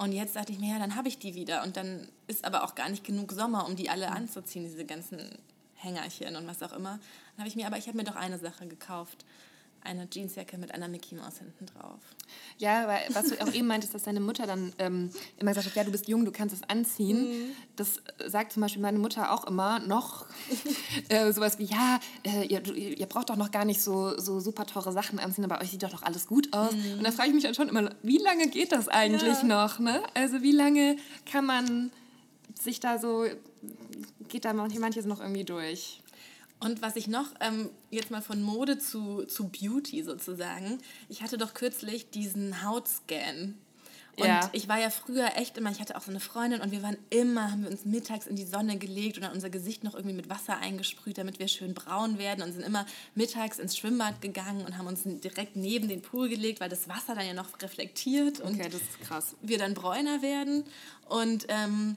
Und 0.00 0.12
jetzt 0.12 0.34
dachte 0.34 0.50
ich 0.50 0.58
mir, 0.58 0.72
ja, 0.72 0.78
dann 0.78 0.96
habe 0.96 1.08
ich 1.08 1.18
die 1.18 1.34
wieder. 1.34 1.62
Und 1.62 1.76
dann 1.76 2.08
ist 2.26 2.46
aber 2.46 2.64
auch 2.64 2.74
gar 2.74 2.88
nicht 2.88 3.04
genug 3.04 3.32
Sommer, 3.32 3.66
um 3.66 3.76
die 3.76 3.90
alle 3.90 4.10
anzuziehen, 4.10 4.64
diese 4.64 4.86
ganzen 4.86 5.20
Hängerchen 5.74 6.36
und 6.36 6.46
was 6.46 6.62
auch 6.62 6.72
immer. 6.72 6.92
Dann 6.92 7.40
habe 7.40 7.48
ich 7.48 7.54
mir, 7.54 7.66
aber 7.66 7.76
ich 7.76 7.86
habe 7.86 7.98
mir 7.98 8.04
doch 8.04 8.16
eine 8.16 8.38
Sache 8.38 8.66
gekauft. 8.66 9.26
Eine 9.82 10.06
Jeansjacke 10.12 10.58
mit 10.58 10.74
einer 10.74 10.88
Mickey 10.88 11.14
Maus 11.14 11.38
hinten 11.38 11.64
drauf. 11.66 12.00
Ja, 12.58 12.86
weil 12.86 13.00
was 13.14 13.28
du 13.30 13.40
auch 13.40 13.50
eben 13.54 13.66
meintest, 13.66 13.94
dass 13.94 14.02
deine 14.02 14.20
Mutter 14.20 14.46
dann 14.46 14.74
ähm, 14.78 15.10
immer 15.38 15.52
gesagt 15.52 15.68
hat, 15.68 15.74
ja, 15.76 15.84
du 15.84 15.90
bist 15.90 16.06
jung, 16.06 16.26
du 16.26 16.32
kannst 16.32 16.54
es 16.54 16.62
anziehen. 16.68 17.52
Das 17.76 17.96
äh, 18.18 18.28
sagt 18.28 18.52
zum 18.52 18.60
Beispiel 18.60 18.82
meine 18.82 18.98
Mutter 18.98 19.32
auch 19.32 19.44
immer 19.46 19.78
noch. 19.78 20.26
äh, 21.08 21.32
sowas 21.32 21.58
wie, 21.58 21.64
ja, 21.64 21.98
äh, 22.26 22.44
ihr, 22.46 22.62
ihr 22.76 23.06
braucht 23.06 23.30
doch 23.30 23.36
noch 23.36 23.50
gar 23.50 23.64
nicht 23.64 23.80
so, 23.80 24.18
so 24.18 24.38
super 24.38 24.66
teure 24.66 24.92
Sachen 24.92 25.18
anziehen, 25.18 25.44
aber 25.44 25.62
euch 25.62 25.70
sieht 25.70 25.82
doch 25.82 25.92
noch 25.92 26.02
alles 26.02 26.26
gut 26.26 26.52
aus. 26.52 26.72
Und 26.72 27.02
da 27.02 27.10
frage 27.10 27.28
ich 27.30 27.34
mich 27.34 27.44
dann 27.44 27.54
schon 27.54 27.68
immer, 27.70 27.90
wie 28.02 28.18
lange 28.18 28.48
geht 28.48 28.72
das 28.72 28.88
eigentlich 28.88 29.22
Ja. 29.22 29.42
noch? 29.44 29.78
Ne? 29.78 30.02
Also 30.12 30.42
wie 30.42 30.52
lange 30.52 30.96
kann 31.24 31.46
man 31.46 31.90
sich 32.60 32.80
da 32.80 32.98
so, 32.98 33.24
geht 34.28 34.44
da 34.44 34.52
manche- 34.52 34.78
manches 34.78 35.06
noch 35.06 35.20
irgendwie 35.20 35.44
durch? 35.44 36.02
Und 36.60 36.82
was 36.82 36.96
ich 36.96 37.08
noch, 37.08 37.26
ähm, 37.40 37.70
jetzt 37.90 38.10
mal 38.10 38.20
von 38.22 38.42
Mode 38.42 38.78
zu, 38.78 39.24
zu 39.24 39.48
Beauty 39.48 40.02
sozusagen, 40.02 40.78
ich 41.08 41.22
hatte 41.22 41.38
doch 41.38 41.54
kürzlich 41.54 42.10
diesen 42.10 42.62
Hautscan. 42.62 43.54
Und 44.16 44.26
Ja. 44.26 44.50
ich 44.52 44.68
war 44.68 44.78
ja 44.78 44.90
früher 44.90 45.36
echt 45.36 45.56
immer, 45.56 45.70
ich 45.70 45.80
hatte 45.80 45.96
auch 45.96 46.02
so 46.02 46.10
eine 46.10 46.20
Freundin 46.20 46.60
und 46.60 46.72
wir 46.72 46.82
waren 46.82 46.98
immer, 47.08 47.50
haben 47.50 47.62
wir 47.62 47.70
uns 47.70 47.86
mittags 47.86 48.26
in 48.26 48.36
die 48.36 48.44
Sonne 48.44 48.76
gelegt 48.76 49.16
und 49.16 49.22
dann 49.22 49.32
unser 49.32 49.48
Gesicht 49.48 49.84
noch 49.84 49.94
irgendwie 49.94 50.16
mit 50.16 50.28
Wasser 50.28 50.58
eingesprüht, 50.58 51.16
damit 51.16 51.38
wir 51.38 51.48
schön 51.48 51.72
braun 51.72 52.18
werden 52.18 52.42
und 52.42 52.52
sind 52.52 52.62
immer 52.62 52.84
mittags 53.14 53.58
ins 53.58 53.78
Schwimmbad 53.78 54.20
gegangen 54.20 54.66
und 54.66 54.76
haben 54.76 54.86
uns 54.88 55.04
direkt 55.04 55.56
neben 55.56 55.88
den 55.88 56.02
Pool 56.02 56.28
gelegt, 56.28 56.60
weil 56.60 56.68
das 56.68 56.88
Wasser 56.88 57.14
dann 57.14 57.26
ja 57.26 57.32
noch 57.32 57.48
reflektiert 57.62 58.40
und 58.40 58.60
Okay, 58.60 58.68
wir 59.40 59.58
dann 59.58 59.72
bräuner 59.72 60.20
werden. 60.20 60.64
Und 61.08 61.46
ähm, 61.48 61.96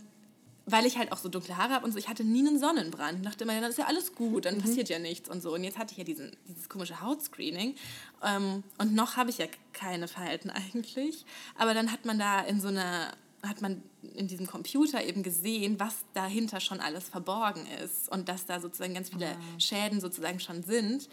weil 0.65 0.85
ich 0.85 0.97
halt 0.97 1.11
auch 1.11 1.17
so 1.17 1.29
dunkle 1.29 1.57
Haare 1.57 1.73
habe 1.73 1.85
und 1.85 1.91
so, 1.91 1.97
ich 1.97 2.07
hatte 2.07 2.23
nie 2.23 2.39
einen 2.39 2.57
Sonnenbrand. 2.57 3.19
Ich 3.19 3.25
dachte 3.25 3.43
immer, 3.43 3.53
ja, 3.53 3.61
dann 3.61 3.69
ist 3.69 3.79
ja 3.79 3.85
alles 3.85 4.15
gut, 4.15 4.45
dann 4.45 4.59
passiert 4.59 4.89
ja 4.89 4.99
nichts 4.99 5.29
und 5.29 5.41
so. 5.41 5.53
Und 5.53 5.63
jetzt 5.63 5.77
hatte 5.77 5.91
ich 5.91 5.97
ja 5.97 6.03
diesen, 6.03 6.35
dieses 6.47 6.69
komische 6.69 7.01
Hautscreening. 7.01 7.75
Ähm, 8.23 8.63
und 8.77 8.95
noch 8.95 9.17
habe 9.17 9.29
ich 9.29 9.39
ja 9.39 9.47
keine 9.73 10.07
Falten 10.07 10.49
eigentlich. 10.49 11.25
Aber 11.57 11.73
dann 11.73 11.91
hat 11.91 12.05
man 12.05 12.17
da 12.17 12.41
in 12.41 12.61
so 12.61 12.69
einer, 12.69 13.11
hat 13.41 13.61
man 13.61 13.83
in 14.15 14.27
diesem 14.27 14.47
Computer 14.47 15.03
eben 15.03 15.21
gesehen, 15.21 15.79
was 15.79 15.95
dahinter 16.13 16.61
schon 16.61 16.79
alles 16.79 17.09
verborgen 17.09 17.67
ist. 17.83 18.09
Und 18.09 18.29
dass 18.29 18.45
da 18.45 18.61
sozusagen 18.61 18.93
ganz 18.93 19.09
viele 19.09 19.35
Schäden 19.57 19.99
sozusagen 19.99 20.39
schon 20.39 20.63
sind. 20.63 21.09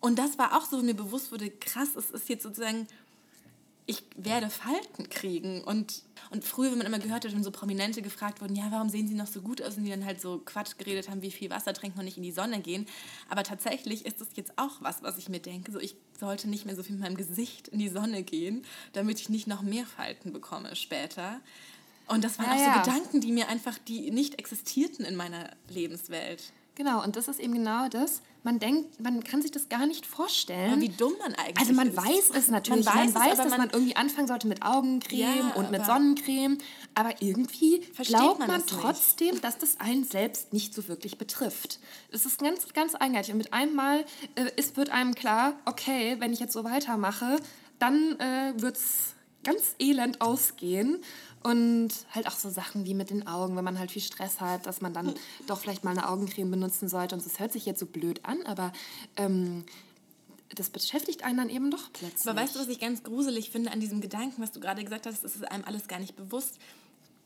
Und 0.00 0.18
das 0.18 0.36
war 0.36 0.58
auch 0.58 0.66
so, 0.66 0.82
mir 0.82 0.94
bewusst 0.94 1.32
wurde, 1.32 1.48
krass, 1.48 1.96
es 1.96 2.10
ist 2.10 2.28
jetzt 2.28 2.42
sozusagen 2.42 2.88
ich 3.86 4.02
werde 4.16 4.48
Falten 4.48 5.10
kriegen. 5.10 5.62
Und, 5.62 6.02
und 6.30 6.44
früher, 6.44 6.70
wenn 6.70 6.78
man 6.78 6.86
immer 6.86 6.98
gehört 6.98 7.24
hat, 7.24 7.32
wenn 7.34 7.44
so 7.44 7.50
Prominente 7.50 8.00
gefragt 8.00 8.40
wurden, 8.40 8.56
ja, 8.56 8.70
warum 8.70 8.88
sehen 8.88 9.08
sie 9.08 9.14
noch 9.14 9.26
so 9.26 9.42
gut 9.42 9.60
aus? 9.60 9.76
Und 9.76 9.84
die 9.84 9.90
dann 9.90 10.06
halt 10.06 10.20
so 10.20 10.38
Quatsch 10.38 10.78
geredet 10.78 11.10
haben, 11.10 11.20
wie 11.20 11.30
viel 11.30 11.50
Wasser 11.50 11.74
trinken 11.74 11.98
und 11.98 12.06
nicht 12.06 12.16
in 12.16 12.22
die 12.22 12.32
Sonne 12.32 12.60
gehen. 12.60 12.86
Aber 13.28 13.42
tatsächlich 13.42 14.06
ist 14.06 14.20
das 14.20 14.28
jetzt 14.34 14.52
auch 14.56 14.80
was, 14.80 15.02
was 15.02 15.18
ich 15.18 15.28
mir 15.28 15.40
denke. 15.40 15.70
So, 15.70 15.78
ich 15.78 15.96
sollte 16.18 16.48
nicht 16.48 16.64
mehr 16.64 16.76
so 16.76 16.82
viel 16.82 16.94
mit 16.94 17.02
meinem 17.04 17.16
Gesicht 17.16 17.68
in 17.68 17.78
die 17.78 17.90
Sonne 17.90 18.22
gehen, 18.22 18.64
damit 18.94 19.20
ich 19.20 19.28
nicht 19.28 19.46
noch 19.46 19.60
mehr 19.60 19.84
Falten 19.84 20.32
bekomme 20.32 20.74
später. 20.76 21.40
Und 22.06 22.24
das 22.24 22.38
waren 22.38 22.46
Ja, 22.46 22.52
auch 22.54 22.58
ja. 22.58 22.84
so 22.84 22.90
Gedanken, 22.90 23.20
die 23.20 23.32
mir 23.32 23.48
einfach, 23.48 23.78
die 23.78 24.10
nicht 24.10 24.38
existierten 24.38 25.04
in 25.04 25.16
meiner 25.16 25.50
Lebenswelt. 25.68 26.52
Genau, 26.74 27.02
und 27.02 27.16
das 27.16 27.28
ist 27.28 27.38
eben 27.38 27.54
genau 27.54 27.88
das. 27.88 28.22
Man 28.44 28.58
denkt, 28.58 29.00
man 29.00 29.24
kann 29.24 29.40
sich 29.42 29.50
das 29.50 29.68
gar 29.70 29.86
nicht 29.86 30.04
vorstellen. 30.04 30.72
Aber 30.74 30.80
wie 30.82 30.90
dumm 30.90 31.14
man 31.18 31.34
eigentlich 31.34 31.58
Also 31.58 31.72
man 31.72 31.88
ist. 31.88 31.96
weiß 31.96 32.30
es 32.34 32.48
natürlich. 32.48 32.84
Man 32.84 32.94
Man 32.94 33.14
weiß, 33.14 33.14
weiß 33.14 33.32
es, 33.32 33.38
dass 33.38 33.48
man, 33.50 33.58
man- 33.58 33.70
irgendwie 33.70 33.96
anfangen 33.96 34.28
sollte 34.28 34.46
mit 34.46 34.62
Augencreme 34.62 35.18
Ja, 35.18 35.54
und 35.54 35.70
mit 35.70 35.84
Sonnencreme. 35.86 36.58
Aber 36.94 37.14
irgendwie 37.20 37.80
glaubt 37.96 38.38
man 38.40 38.48
man, 38.48 38.60
das 38.60 38.70
nicht. 38.70 38.80
trotzdem, 38.82 39.40
dass 39.40 39.56
das 39.58 39.80
einen 39.80 40.04
selbst 40.04 40.52
nicht 40.52 40.74
so 40.74 40.86
wirklich 40.88 41.16
betrifft. 41.18 41.80
Es 42.12 42.26
ist 42.26 42.38
ganz, 42.40 42.70
ganz 42.74 42.94
eigenartig. 42.94 43.32
Und 43.32 43.38
mit 43.38 43.52
einem 43.54 43.74
Mal 43.74 44.04
äh, 44.34 44.50
ist, 44.56 44.76
wird 44.76 44.90
einem 44.90 45.14
klar, 45.14 45.54
okay, 45.64 46.16
wenn 46.18 46.32
ich 46.34 46.38
jetzt 46.40 46.52
so 46.52 46.64
weitermache, 46.64 47.38
dann 47.78 48.20
äh, 48.20 48.52
wird 48.56 48.76
es 48.76 49.14
ganz 49.44 49.74
elend 49.78 50.20
ausgehen. 50.20 51.02
Und 51.42 51.90
halt 52.12 52.26
auch 52.26 52.36
so 52.36 52.48
Sachen 52.48 52.86
wie 52.86 52.94
mit 52.94 53.10
den 53.10 53.26
Augen, 53.26 53.54
wenn 53.56 53.64
man 53.64 53.78
halt 53.78 53.90
viel 53.90 54.00
Stress 54.00 54.40
hat, 54.40 54.64
dass 54.66 54.80
man 54.80 54.94
dann 54.94 55.14
doch 55.46 55.60
vielleicht 55.60 55.84
mal 55.84 55.90
eine 55.90 56.08
Augencreme 56.08 56.50
benutzen 56.50 56.88
sollte. 56.88 57.14
Und 57.14 57.24
das 57.24 57.38
hört 57.38 57.52
sich 57.52 57.66
jetzt 57.66 57.80
so 57.80 57.86
blöd 57.86 58.24
an, 58.24 58.42
aber 58.46 58.72
ähm, 59.16 59.64
das 60.54 60.70
beschäftigt 60.70 61.22
einen 61.22 61.36
dann 61.36 61.50
eben 61.50 61.70
doch 61.70 61.92
plötzlich. 61.92 62.26
Aber 62.26 62.40
weißt 62.40 62.54
du, 62.54 62.60
was 62.60 62.68
ich 62.68 62.80
ganz 62.80 63.02
gruselig 63.02 63.50
finde 63.50 63.72
an 63.72 63.80
diesem 63.80 64.00
Gedanken, 64.00 64.40
was 64.40 64.52
du 64.52 64.60
gerade 64.60 64.82
gesagt 64.82 65.06
hast, 65.06 65.22
ist 65.22 65.36
es 65.36 65.42
einem 65.42 65.64
alles 65.64 65.86
gar 65.86 65.98
nicht 65.98 66.16
bewusst. 66.16 66.58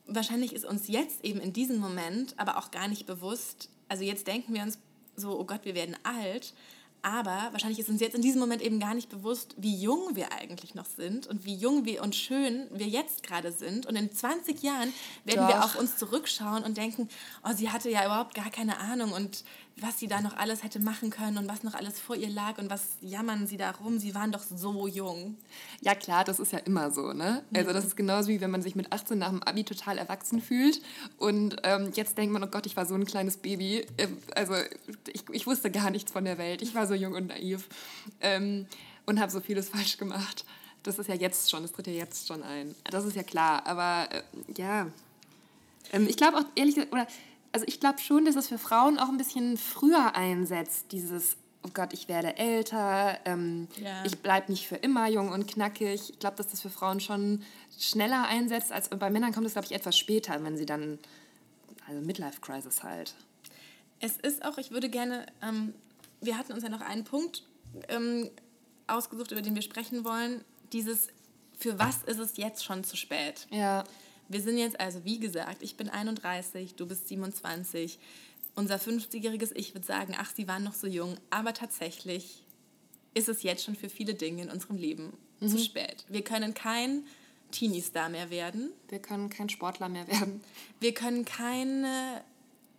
Wahrscheinlich 0.06 0.52
ist 0.52 0.64
uns 0.64 0.88
jetzt 0.88 1.24
eben 1.24 1.40
in 1.40 1.52
diesem 1.52 1.78
Moment 1.78 2.34
aber 2.38 2.56
auch 2.56 2.70
gar 2.70 2.88
nicht 2.88 3.06
bewusst, 3.06 3.68
also 3.88 4.04
jetzt 4.04 4.26
denken 4.26 4.54
wir 4.54 4.62
uns 4.62 4.78
so, 5.16 5.38
oh 5.38 5.44
Gott, 5.44 5.64
wir 5.64 5.74
werden 5.74 5.96
alt, 6.02 6.54
aber 7.08 7.48
wahrscheinlich 7.52 7.78
ist 7.78 7.88
uns 7.88 8.00
jetzt 8.00 8.14
in 8.14 8.20
diesem 8.20 8.38
Moment 8.38 8.60
eben 8.60 8.78
gar 8.80 8.92
nicht 8.92 9.08
bewusst, 9.08 9.54
wie 9.56 9.74
jung 9.74 10.14
wir 10.14 10.32
eigentlich 10.32 10.74
noch 10.74 10.84
sind 10.84 11.26
und 11.26 11.46
wie 11.46 11.54
jung 11.54 11.86
wir 11.86 12.02
und 12.02 12.14
schön 12.14 12.66
wir 12.70 12.86
jetzt 12.86 13.22
gerade 13.22 13.50
sind. 13.50 13.86
Und 13.86 13.96
in 13.96 14.12
20 14.12 14.62
Jahren 14.62 14.92
werden 15.24 15.48
wir 15.48 15.54
Doch. 15.54 15.64
auf 15.64 15.78
uns 15.78 15.96
zurückschauen 15.96 16.64
und 16.64 16.76
denken, 16.76 17.08
oh, 17.44 17.52
sie 17.54 17.70
hatte 17.70 17.88
ja 17.90 18.04
überhaupt 18.04 18.34
gar 18.34 18.50
keine 18.50 18.78
Ahnung 18.78 19.12
und 19.12 19.42
was 19.80 19.98
sie 19.98 20.08
da 20.08 20.20
noch 20.20 20.36
alles 20.36 20.62
hätte 20.62 20.80
machen 20.80 21.10
können 21.10 21.38
und 21.38 21.48
was 21.48 21.62
noch 21.62 21.74
alles 21.74 22.00
vor 22.00 22.16
ihr 22.16 22.28
lag 22.28 22.58
und 22.58 22.70
was 22.70 22.96
jammern 23.00 23.46
sie 23.46 23.56
da 23.56 23.70
rum, 23.70 23.98
sie 23.98 24.14
waren 24.14 24.32
doch 24.32 24.42
so 24.42 24.86
jung. 24.86 25.36
Ja 25.80 25.94
klar, 25.94 26.24
das 26.24 26.40
ist 26.40 26.52
ja 26.52 26.58
immer 26.58 26.90
so, 26.90 27.12
ne? 27.12 27.42
Also 27.54 27.72
das 27.72 27.84
ist 27.84 27.96
genauso 27.96 28.28
wie 28.28 28.40
wenn 28.40 28.50
man 28.50 28.62
sich 28.62 28.74
mit 28.74 28.92
18 28.92 29.18
nach 29.18 29.30
dem 29.30 29.42
Abi 29.42 29.64
total 29.64 29.98
erwachsen 29.98 30.40
fühlt 30.40 30.80
und 31.18 31.56
ähm, 31.62 31.92
jetzt 31.94 32.18
denkt 32.18 32.32
man, 32.32 32.42
oh 32.42 32.48
Gott, 32.48 32.66
ich 32.66 32.76
war 32.76 32.86
so 32.86 32.94
ein 32.94 33.04
kleines 33.04 33.36
Baby. 33.36 33.86
Ähm, 33.98 34.18
also 34.34 34.54
ich, 35.12 35.24
ich 35.30 35.46
wusste 35.46 35.70
gar 35.70 35.90
nichts 35.90 36.12
von 36.12 36.24
der 36.24 36.38
Welt. 36.38 36.62
Ich 36.62 36.74
war 36.74 36.86
so 36.86 36.94
jung 36.94 37.14
und 37.14 37.28
naiv 37.28 37.68
ähm, 38.20 38.66
und 39.06 39.20
habe 39.20 39.30
so 39.30 39.40
vieles 39.40 39.68
falsch 39.70 39.98
gemacht. 39.98 40.44
Das 40.82 40.98
ist 40.98 41.08
ja 41.08 41.14
jetzt 41.14 41.50
schon, 41.50 41.62
das 41.62 41.72
tritt 41.72 41.86
ja 41.86 41.92
jetzt 41.92 42.26
schon 42.26 42.42
ein. 42.42 42.74
Das 42.84 43.04
ist 43.04 43.16
ja 43.16 43.22
klar, 43.22 43.66
aber 43.66 44.08
äh, 44.12 44.22
ja. 44.56 44.86
Ähm, 45.92 46.06
ich 46.08 46.16
glaube 46.16 46.38
auch 46.38 46.44
ehrlich 46.54 46.74
gesagt, 46.74 46.92
oder 46.92 47.06
also 47.52 47.66
ich 47.66 47.80
glaube 47.80 47.98
schon, 48.00 48.24
dass 48.24 48.36
es 48.36 48.48
für 48.48 48.58
Frauen 48.58 48.98
auch 48.98 49.08
ein 49.08 49.16
bisschen 49.16 49.56
früher 49.56 50.14
einsetzt, 50.14 50.92
dieses, 50.92 51.36
oh 51.64 51.70
Gott, 51.72 51.92
ich 51.92 52.08
werde 52.08 52.36
älter, 52.36 53.18
ähm, 53.24 53.68
Ja. 53.76 54.04
ich 54.04 54.18
bleibe 54.18 54.50
nicht 54.52 54.66
für 54.68 54.76
immer 54.76 55.08
jung 55.08 55.30
und 55.30 55.46
knackig. 55.48 56.10
Ich 56.10 56.18
glaube, 56.18 56.36
dass 56.36 56.48
das 56.48 56.60
für 56.60 56.70
Frauen 56.70 57.00
schon 57.00 57.42
schneller 57.78 58.24
einsetzt, 58.26 58.72
als 58.72 58.88
bei 58.90 59.10
Männern 59.10 59.32
kommt 59.32 59.46
es, 59.46 59.52
glaube 59.52 59.66
ich, 59.66 59.72
etwas 59.72 59.96
später, 59.96 60.42
wenn 60.44 60.56
sie 60.56 60.66
dann, 60.66 60.98
also 61.88 62.00
Midlife-Crisis 62.00 62.82
halt. 62.82 63.14
Es 64.00 64.16
ist 64.16 64.44
auch, 64.44 64.58
ich 64.58 64.70
würde 64.70 64.88
gerne, 64.88 65.26
ähm, 65.42 65.74
wir 66.20 66.36
hatten 66.38 66.52
uns 66.52 66.62
ja 66.62 66.68
noch 66.68 66.80
einen 66.82 67.04
Punkt 67.04 67.44
ähm, 67.88 68.30
ausgesucht, 68.86 69.32
über 69.32 69.42
den 69.42 69.54
wir 69.54 69.62
sprechen 69.62 70.04
wollen. 70.04 70.44
Dieses, 70.72 71.08
für 71.58 71.78
was 71.78 72.02
ist 72.04 72.18
es 72.18 72.36
jetzt 72.36 72.64
schon 72.64 72.84
zu 72.84 72.96
spät? 72.96 73.46
Ja, 73.50 73.84
Wir 74.28 74.40
sind 74.42 74.58
jetzt 74.58 74.78
also, 74.78 75.04
wie 75.04 75.18
gesagt, 75.18 75.62
ich 75.62 75.76
bin 75.76 75.88
31, 75.88 76.74
du 76.74 76.86
bist 76.86 77.08
27. 77.08 77.98
Unser 78.54 78.76
50-jähriges 78.76 79.52
Ich 79.54 79.74
würde 79.74 79.86
sagen, 79.86 80.14
ach, 80.18 80.30
sie 80.34 80.48
waren 80.48 80.64
noch 80.64 80.74
so 80.74 80.86
jung. 80.86 81.16
Aber 81.30 81.54
tatsächlich 81.54 82.44
ist 83.14 83.28
es 83.28 83.42
jetzt 83.42 83.64
schon 83.64 83.76
für 83.76 83.88
viele 83.88 84.14
Dinge 84.14 84.42
in 84.42 84.50
unserem 84.50 84.76
Leben 84.76 85.12
zu 85.40 85.58
spät. 85.58 86.04
Wir 86.08 86.22
können 86.22 86.54
kein 86.54 87.04
Teenie-Star 87.52 88.08
mehr 88.08 88.30
werden. 88.30 88.70
wir 88.88 88.98
können 88.98 89.30
kein 89.30 89.48
Sportler 89.48 89.88
mehr 89.88 90.06
werden. 90.08 90.40
Wir 90.80 90.92
können 90.92 91.24
keine 91.24 92.22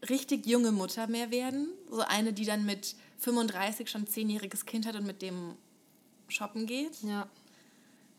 richtig 0.10 0.46
junge 0.46 0.72
Mutter 0.72 1.08
mehr 1.08 1.32
werden. 1.32 1.70
So 1.90 2.02
eine, 2.02 2.34
die 2.34 2.46
dann 2.46 2.66
mit 2.66 2.96
35 3.20 3.90
schon 3.90 4.08
zehnjähriges 4.08 4.66
Kind 4.66 4.86
hat 4.86 4.96
und 4.96 5.06
mit 5.06 5.22
dem 5.22 5.56
shoppen 6.28 6.66
geht. 6.66 7.02
Ja. 7.04 7.28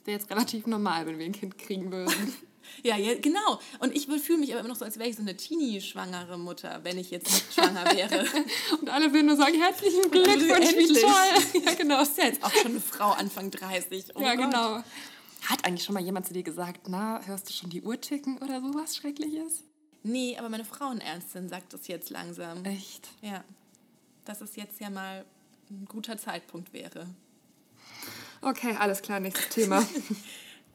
Wäre 0.05 0.19
jetzt 0.19 0.31
relativ 0.31 0.67
normal, 0.67 1.07
wenn 1.07 1.19
wir 1.19 1.27
ein 1.27 1.33
Kind 1.33 1.59
kriegen 1.59 1.93
würden. 1.93 2.13
Ja, 2.83 2.97
ja 2.97 3.14
genau. 3.19 3.61
Und 3.79 3.95
ich 3.95 4.07
fühle 4.07 4.38
mich 4.38 4.50
aber 4.52 4.61
immer 4.61 4.69
noch 4.69 4.76
so, 4.76 4.85
als 4.85 4.99
wäre 4.99 5.09
ich 5.09 5.17
so 5.17 5.23
eine 5.23 5.37
Teenie-schwangere 5.37 6.38
Mutter, 6.38 6.81
wenn 6.83 6.99
ich 6.99 7.11
jetzt 7.11 7.31
nicht 7.31 7.55
schwanger 7.55 7.85
wäre. 7.95 8.26
Und 8.81 8.88
alle 8.88 9.12
würden 9.12 9.26
nur 9.26 9.37
sagen, 9.37 9.55
herzlichen 9.61 10.11
Glückwunsch, 10.11 10.75
wie 10.76 10.79
Endlich. 10.85 11.00
toll. 11.00 11.62
Ja, 11.64 11.75
genau. 11.75 12.02
ist 12.02 12.17
ja 12.19 12.25
jetzt 12.25 12.43
auch 12.43 12.52
schon 12.52 12.73
eine 12.73 12.81
Frau 12.81 13.11
Anfang 13.11 13.50
30. 13.50 14.17
Oh 14.17 14.21
ja, 14.21 14.35
Gott. 14.35 14.45
genau. 14.45 14.83
Hat 15.47 15.64
eigentlich 15.64 15.85
schon 15.85 15.95
mal 15.95 16.02
jemand 16.02 16.26
zu 16.26 16.35
dir 16.35 16.43
gesagt, 16.43 16.88
na, 16.88 17.21
hörst 17.25 17.49
du 17.49 17.52
schon 17.52 17.71
die 17.71 17.83
Uhr 17.83 18.00
ticken 18.00 18.38
oder 18.38 18.61
sowas 18.61 18.97
Schreckliches? 18.97 19.64
Nee, 20.02 20.37
aber 20.38 20.49
meine 20.49 20.64
Frauenärztin 20.64 21.49
sagt 21.49 21.73
das 21.73 21.88
jetzt 21.88 22.11
langsam. 22.11 22.64
Echt? 22.64 23.09
Ja. 23.21 23.45
Dass 24.25 24.40
es 24.40 24.57
jetzt 24.57 24.81
ja 24.81 24.90
mal 24.90 25.25
ein 25.71 25.87
guter 25.87 26.19
Zeitpunkt 26.19 26.73
wäre. 26.73 27.07
Okay, 28.43 28.75
alles 28.79 29.02
klar, 29.02 29.21
nächstes 29.21 29.49
Thema. 29.49 29.87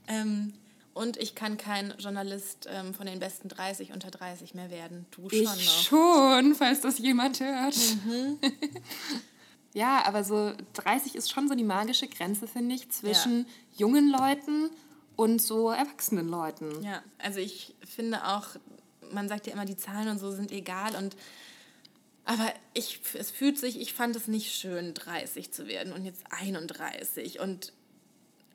Ähm, 0.08 0.54
und 0.96 1.18
ich 1.18 1.36
kann 1.36 1.58
kein 1.58 1.94
Journalist 2.00 2.68
ähm, 2.72 2.94
von 2.94 3.06
den 3.06 3.20
besten 3.20 3.50
30 3.50 3.92
unter 3.92 4.10
30 4.10 4.56
mehr 4.56 4.72
werden. 4.72 5.06
Du 5.12 5.30
schon 5.30 5.40
Ich 5.40 5.46
noch. 5.46 5.60
schon, 5.60 6.56
falls 6.56 6.80
das 6.80 7.00
jemand 7.00 7.42
hört. 7.42 7.76
ja, 9.74 10.06
aber 10.06 10.24
so 10.24 10.54
30 10.74 11.16
ist 11.16 11.30
schon 11.30 11.50
so 11.50 11.54
die 11.56 11.66
magische 11.66 12.08
Grenze, 12.08 12.48
finde 12.48 12.76
ich, 12.76 12.90
zwischen 12.92 13.46
jungen 13.76 14.10
Leuten 14.10 14.70
und 15.18 15.42
so 15.42 15.70
erwachsenen 15.70 16.30
Leuten. 16.30 16.82
Ja, 16.82 17.04
also 17.18 17.40
ich 17.40 17.76
finde 17.86 18.26
auch, 18.26 18.48
man 19.12 19.28
sagt 19.28 19.48
ja 19.48 19.54
immer, 19.54 19.66
die 19.66 19.78
Zahlen 19.78 20.08
und 20.08 20.18
so 20.20 20.32
sind 20.32 20.52
egal 20.52 20.96
und 20.96 21.18
aber 22.24 22.52
ich, 22.74 23.02
es 23.14 23.30
fühlt 23.32 23.60
sich, 23.60 23.80
ich 23.80 23.94
fand 23.94 24.16
es 24.16 24.28
nicht 24.28 24.52
schön, 24.56 24.94
30 24.94 25.52
zu 25.52 25.68
werden 25.68 25.92
und 25.94 26.06
jetzt 26.06 26.24
31. 26.32 27.40
Und 27.40 27.72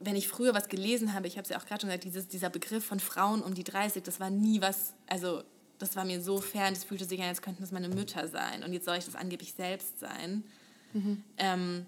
wenn 0.00 0.16
ich 0.16 0.28
früher 0.28 0.54
was 0.54 0.68
gelesen 0.68 1.12
habe, 1.12 1.26
ich 1.26 1.36
habe 1.36 1.44
es 1.44 1.50
ja 1.50 1.58
auch 1.58 1.66
gerade 1.66 1.82
schon 1.82 1.90
gesagt, 1.90 2.04
dieses, 2.04 2.26
dieser 2.26 2.50
Begriff 2.50 2.84
von 2.84 3.00
Frauen 3.00 3.42
um 3.42 3.54
die 3.54 3.64
30, 3.64 4.02
das 4.02 4.18
war 4.18 4.30
nie 4.30 4.60
was, 4.60 4.94
also 5.06 5.42
das 5.78 5.94
war 5.94 6.04
mir 6.04 6.20
so 6.20 6.40
fern, 6.40 6.74
das 6.74 6.84
fühlte 6.84 7.04
sich 7.04 7.20
an, 7.20 7.28
als 7.28 7.42
könnten 7.42 7.62
das 7.62 7.70
meine 7.70 7.88
Mütter 7.88 8.26
sein 8.28 8.64
und 8.64 8.72
jetzt 8.72 8.86
soll 8.86 8.96
ich 8.96 9.04
das 9.04 9.14
angeblich 9.14 9.52
selbst 9.52 10.00
sein. 10.00 10.42
Ähm, 11.36 11.86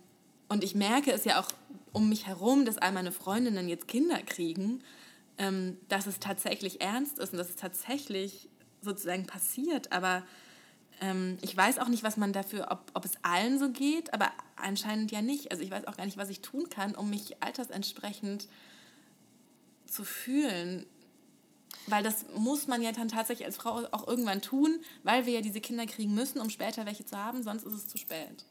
und 0.49 0.63
ich 0.63 0.75
merke 0.75 1.13
es 1.13 1.25
ja 1.25 1.41
auch 1.41 1.49
um 1.93 2.09
mich 2.09 2.27
herum, 2.27 2.65
dass 2.65 2.79
all 2.79 2.93
meine 2.93 3.13
Freundinnen 3.13 3.69
jetzt 3.69 3.89
Kinder 3.89 4.19
kriegen, 4.23 4.83
ähm, 5.39 5.79
dass 5.89 6.07
es 6.07 6.21
tatsächlich 6.21 6.81
ernst 6.81 7.19
ist 7.19 7.33
und 7.33 7.39
dass 7.39 7.51
es 7.51 7.57
tatsächlich 7.57 8.49
sozusagen 8.83 9.27
passiert. 9.27 9.93
Aber 9.93 10.23
ähm, 11.01 11.39
ich 11.41 11.57
weiß 11.57 11.79
auch 11.79 11.89
nicht, 11.89 12.03
was 12.03 12.17
man 12.17 12.33
dafür, 12.33 12.69
ob, 12.71 12.91
ob 12.95 13.05
es 13.05 13.13
allen 13.23 13.59
so 13.59 13.71
geht, 13.71 14.13
aber 14.15 14.31
anscheinend 14.57 15.11
ja 15.11 15.23
nicht. 15.23 15.51
Also 15.51 15.63
ich 15.63 15.71
weiß 15.71 15.87
auch 15.87 15.97
gar 15.97 16.05
nicht, 16.05 16.17
was 16.17 16.31
ich 16.31 16.41
tun 16.41 16.69
kann, 16.69 16.95
um 16.95 17.11
mich 17.11 17.43
altersentsprechend 17.43 18.49
zu 19.87 20.05
fühlen. 20.05 20.87
Weil 21.87 22.03
das 22.03 22.27
muss 22.37 22.69
man 22.69 22.83
ja 22.83 22.93
dann 22.93 23.09
tatsächlich 23.09 23.47
als 23.47 23.57
Frau 23.57 23.85
auch 23.91 24.07
irgendwann 24.07 24.41
tun, 24.41 24.79
weil 25.03 25.27
wir 25.27 25.33
ja 25.33 25.41
diese 25.41 25.61
Kinder 25.61 25.87
kriegen 25.87 26.15
müssen, 26.15 26.41
um 26.41 26.49
später 26.49 26.87
welche 26.87 27.05
zu 27.05 27.17
haben, 27.17 27.43
sonst 27.43 27.65
ist 27.65 27.73
es 27.73 27.89
zu 27.89 27.99
spät. 27.99 28.45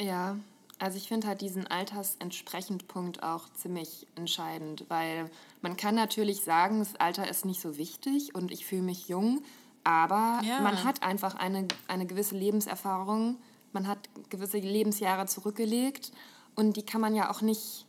Ja, 0.00 0.36
also 0.78 0.96
ich 0.96 1.08
finde 1.08 1.28
halt 1.28 1.40
diesen 1.40 1.66
Altersentsprechend-Punkt 1.66 3.22
auch 3.22 3.48
ziemlich 3.54 4.06
entscheidend, 4.16 4.84
weil 4.88 5.30
man 5.60 5.76
kann 5.76 5.94
natürlich 5.94 6.42
sagen, 6.42 6.80
das 6.80 6.96
Alter 6.96 7.28
ist 7.28 7.44
nicht 7.44 7.60
so 7.60 7.76
wichtig 7.76 8.34
und 8.34 8.50
ich 8.50 8.66
fühle 8.66 8.82
mich 8.82 9.08
jung, 9.08 9.44
aber 9.84 10.40
Ja. 10.44 10.60
man 10.60 10.84
hat 10.84 11.02
einfach 11.02 11.34
eine, 11.34 11.66
eine 11.88 12.06
gewisse 12.06 12.36
Lebenserfahrung, 12.36 13.36
man 13.72 13.86
hat 13.88 14.08
gewisse 14.30 14.58
Lebensjahre 14.58 15.26
zurückgelegt 15.26 16.12
und 16.54 16.76
die 16.76 16.84
kann 16.84 17.00
man 17.00 17.14
ja 17.14 17.30
auch 17.30 17.40
nicht 17.40 17.86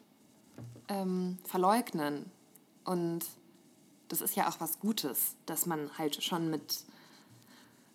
ähm, 0.88 1.38
verleugnen. 1.46 2.30
Und 2.86 3.26
das 4.08 4.22
ist 4.22 4.36
ja 4.36 4.48
auch 4.50 4.60
was 4.60 4.80
Gutes, 4.80 5.36
dass 5.46 5.66
man 5.66 5.90
halt 5.98 6.24
schon 6.24 6.50
mit 6.50 6.84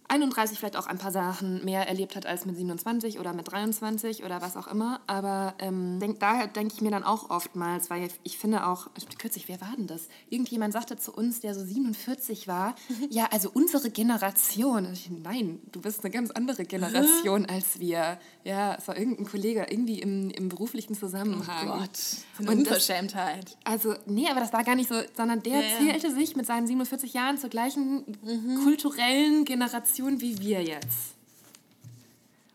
31 0.08 0.58
vielleicht 0.58 0.76
auch 0.76 0.86
ein 0.86 0.98
paar 0.98 1.12
Sachen 1.12 1.64
mehr 1.64 1.86
erlebt 1.86 2.16
hat 2.16 2.26
als 2.26 2.46
mit 2.46 2.56
27 2.56 3.20
oder 3.20 3.34
mit 3.34 3.50
23 3.50 4.24
oder 4.24 4.40
was 4.40 4.56
auch 4.56 4.66
immer. 4.66 5.00
Aber 5.06 5.54
ähm, 5.58 6.00
denk, 6.00 6.18
daher 6.20 6.46
denke 6.46 6.74
ich 6.74 6.80
mir 6.80 6.90
dann 6.90 7.04
auch 7.04 7.30
oftmals, 7.30 7.90
weil 7.90 8.08
ich 8.22 8.38
finde 8.38 8.66
auch, 8.66 8.88
kürzlich, 9.18 9.48
wer 9.48 9.60
war 9.60 9.74
denn 9.76 9.86
das? 9.86 10.08
Irgendjemand 10.30 10.72
sagte 10.72 10.96
zu 10.96 11.12
uns, 11.12 11.40
der 11.40 11.54
so 11.54 11.64
47 11.64 12.48
war, 12.48 12.74
ja, 13.10 13.28
also 13.30 13.50
unsere 13.52 13.90
Generation. 13.90 14.92
Ich, 14.92 15.10
nein, 15.10 15.60
du 15.72 15.80
bist 15.80 16.02
eine 16.02 16.10
ganz 16.10 16.30
andere 16.30 16.64
Generation 16.64 17.46
als 17.46 17.78
wir. 17.78 18.18
Ja, 18.48 18.76
es 18.76 18.88
war 18.88 18.96
irgendein 18.96 19.26
Kollege, 19.26 19.66
irgendwie 19.68 20.00
im, 20.00 20.30
im 20.30 20.48
beruflichen 20.48 20.94
Zusammenhang. 20.94 21.68
Oh 21.68 21.78
Gott, 21.80 21.90
eine 22.38 22.50
Und 22.50 22.58
Unverschämtheit. 22.60 23.44
Das, 23.44 23.56
also, 23.64 23.94
nee, 24.06 24.26
aber 24.28 24.40
das 24.40 24.52
war 24.52 24.64
gar 24.64 24.74
nicht 24.74 24.88
so, 24.88 24.94
sondern 25.16 25.42
der 25.42 25.60
ja, 25.60 25.78
zählte 25.78 26.14
sich 26.14 26.34
mit 26.34 26.46
seinen 26.46 26.66
47 26.66 27.12
Jahren 27.12 27.36
zur 27.36 27.50
gleichen 27.50 28.04
mhm. 28.22 28.64
kulturellen 28.64 29.44
Generation 29.44 29.68
Generation 30.08 30.20
wie 30.20 30.38
wir 30.40 30.62
jetzt. 30.62 31.14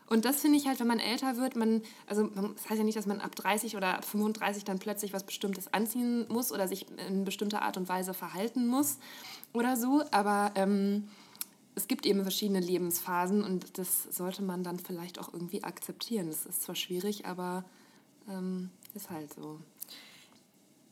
Und 0.06 0.24
das 0.24 0.40
finde 0.42 0.58
ich 0.58 0.66
halt, 0.66 0.78
wenn 0.80 0.86
man 0.86 0.98
älter 0.98 1.38
wird, 1.38 1.56
man, 1.56 1.82
also 2.06 2.26
das 2.26 2.68
heißt 2.68 2.78
ja 2.78 2.84
nicht, 2.84 2.96
dass 2.96 3.06
man 3.06 3.20
ab 3.20 3.34
30 3.34 3.76
oder 3.76 3.96
ab 3.96 4.04
35 4.04 4.64
dann 4.64 4.78
plötzlich 4.78 5.12
was 5.12 5.24
Bestimmtes 5.24 5.72
anziehen 5.72 6.26
muss 6.28 6.52
oder 6.52 6.68
sich 6.68 6.86
in 7.08 7.24
bestimmter 7.24 7.62
Art 7.62 7.76
und 7.76 7.88
Weise 7.88 8.14
verhalten 8.14 8.66
muss 8.66 8.98
oder 9.52 9.76
so, 9.76 10.02
aber 10.10 10.52
ähm, 10.56 11.08
es 11.74 11.88
gibt 11.88 12.06
eben 12.06 12.22
verschiedene 12.22 12.60
Lebensphasen 12.60 13.42
und 13.42 13.78
das 13.78 14.04
sollte 14.04 14.42
man 14.42 14.62
dann 14.62 14.78
vielleicht 14.78 15.18
auch 15.18 15.32
irgendwie 15.32 15.64
akzeptieren. 15.64 16.28
Das 16.28 16.46
ist 16.46 16.62
zwar 16.62 16.76
schwierig, 16.76 17.26
aber 17.26 17.64
ähm, 18.28 18.70
ist 18.94 19.10
halt 19.10 19.32
so. 19.34 19.58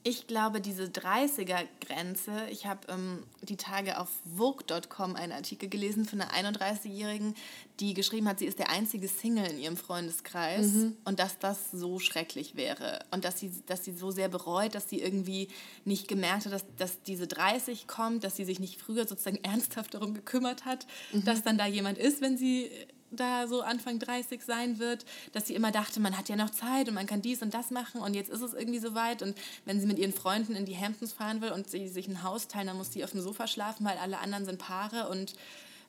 Ich 0.05 0.27
glaube, 0.27 0.59
diese 0.59 0.83
30er-Grenze, 0.85 2.31
ich 2.51 2.65
habe 2.65 2.81
ähm, 2.89 3.23
die 3.41 3.55
Tage 3.55 3.97
auf 3.97 4.09
Vogue.com 4.35 5.15
einen 5.15 5.31
Artikel 5.31 5.69
gelesen 5.69 6.05
von 6.05 6.19
einer 6.19 6.51
31-Jährigen, 6.51 7.35
die 7.79 7.93
geschrieben 7.93 8.27
hat, 8.27 8.39
sie 8.39 8.45
ist 8.45 8.59
der 8.59 8.69
einzige 8.69 9.07
Single 9.07 9.45
in 9.45 9.59
ihrem 9.59 9.77
Freundeskreis 9.77 10.67
mhm. 10.67 10.97
und 11.05 11.19
dass 11.19 11.39
das 11.39 11.71
so 11.71 11.99
schrecklich 11.99 12.55
wäre 12.55 12.99
und 13.11 13.23
dass 13.23 13.39
sie, 13.39 13.51
dass 13.65 13.85
sie 13.85 13.93
so 13.93 14.11
sehr 14.11 14.27
bereut, 14.27 14.75
dass 14.75 14.89
sie 14.89 14.99
irgendwie 14.99 15.47
nicht 15.85 16.09
gemerkt 16.09 16.45
hat, 16.45 16.51
dass, 16.51 16.65
dass 16.77 17.01
diese 17.03 17.25
30 17.25 17.87
kommt, 17.87 18.25
dass 18.25 18.35
sie 18.35 18.45
sich 18.45 18.59
nicht 18.59 18.81
früher 18.81 19.07
sozusagen 19.07 19.37
ernsthaft 19.43 19.93
darum 19.93 20.13
gekümmert 20.13 20.65
hat, 20.65 20.85
mhm. 21.13 21.23
dass 21.23 21.43
dann 21.43 21.57
da 21.57 21.65
jemand 21.65 21.97
ist, 21.97 22.19
wenn 22.19 22.37
sie 22.37 22.69
da 23.13 23.47
so 23.47 23.61
Anfang 23.61 23.99
30 23.99 24.41
sein 24.41 24.79
wird, 24.79 25.05
dass 25.31 25.47
sie 25.47 25.55
immer 25.55 25.71
dachte, 25.71 25.99
man 25.99 26.17
hat 26.17 26.29
ja 26.29 26.35
noch 26.35 26.49
Zeit 26.49 26.87
und 26.87 26.95
man 26.95 27.07
kann 27.07 27.21
dies 27.21 27.41
und 27.41 27.53
das 27.53 27.71
machen 27.71 28.01
und 28.01 28.13
jetzt 28.13 28.29
ist 28.29 28.41
es 28.41 28.53
irgendwie 28.53 28.79
soweit 28.79 29.21
und 29.21 29.37
wenn 29.65 29.79
sie 29.79 29.87
mit 29.87 29.99
ihren 29.99 30.13
Freunden 30.13 30.55
in 30.55 30.65
die 30.65 30.77
Hamptons 30.77 31.13
fahren 31.13 31.41
will 31.41 31.51
und 31.51 31.69
sie 31.69 31.87
sich 31.87 32.07
ein 32.07 32.23
Haus 32.23 32.47
teilen, 32.47 32.67
dann 32.67 32.77
muss 32.77 32.91
sie 32.91 33.03
auf 33.03 33.11
dem 33.11 33.21
Sofa 33.21 33.47
schlafen, 33.47 33.85
weil 33.85 33.97
alle 33.97 34.19
anderen 34.19 34.45
sind 34.45 34.59
Paare 34.59 35.09
und 35.09 35.35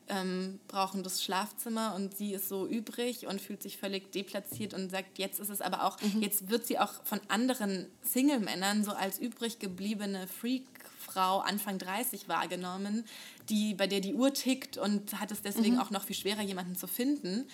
ähm, 0.08 0.60
brauchen 0.68 1.02
das 1.02 1.22
Schlafzimmer 1.22 1.94
und 1.94 2.16
sie 2.16 2.34
ist 2.34 2.48
so 2.48 2.66
übrig 2.66 3.26
und 3.26 3.40
fühlt 3.40 3.62
sich 3.62 3.78
völlig 3.78 4.12
deplatziert 4.12 4.74
und 4.74 4.90
sagt, 4.90 5.18
jetzt 5.18 5.40
ist 5.40 5.48
es 5.48 5.60
aber 5.60 5.84
auch, 5.84 6.00
mhm. 6.00 6.20
jetzt 6.20 6.50
wird 6.50 6.66
sie 6.66 6.78
auch 6.78 6.92
von 7.04 7.20
anderen 7.28 7.86
Single-Männern 8.02 8.84
so 8.84 8.92
als 8.92 9.18
übrig 9.18 9.58
gebliebene 9.58 10.26
Freak-Frau 11.04 11.40
Anfang 11.40 11.78
30 11.78 12.28
wahrgenommen, 12.28 13.04
die, 13.48 13.74
bei 13.74 13.86
der 13.86 14.00
die 14.00 14.14
Uhr 14.14 14.32
tickt 14.32 14.78
und 14.78 15.20
hat 15.20 15.30
es 15.30 15.42
deswegen 15.42 15.74
mhm. 15.74 15.80
auch 15.80 15.90
noch 15.90 16.04
viel 16.04 16.16
schwerer, 16.16 16.42
jemanden 16.42 16.76
zu 16.76 16.86
finden. 16.86 17.46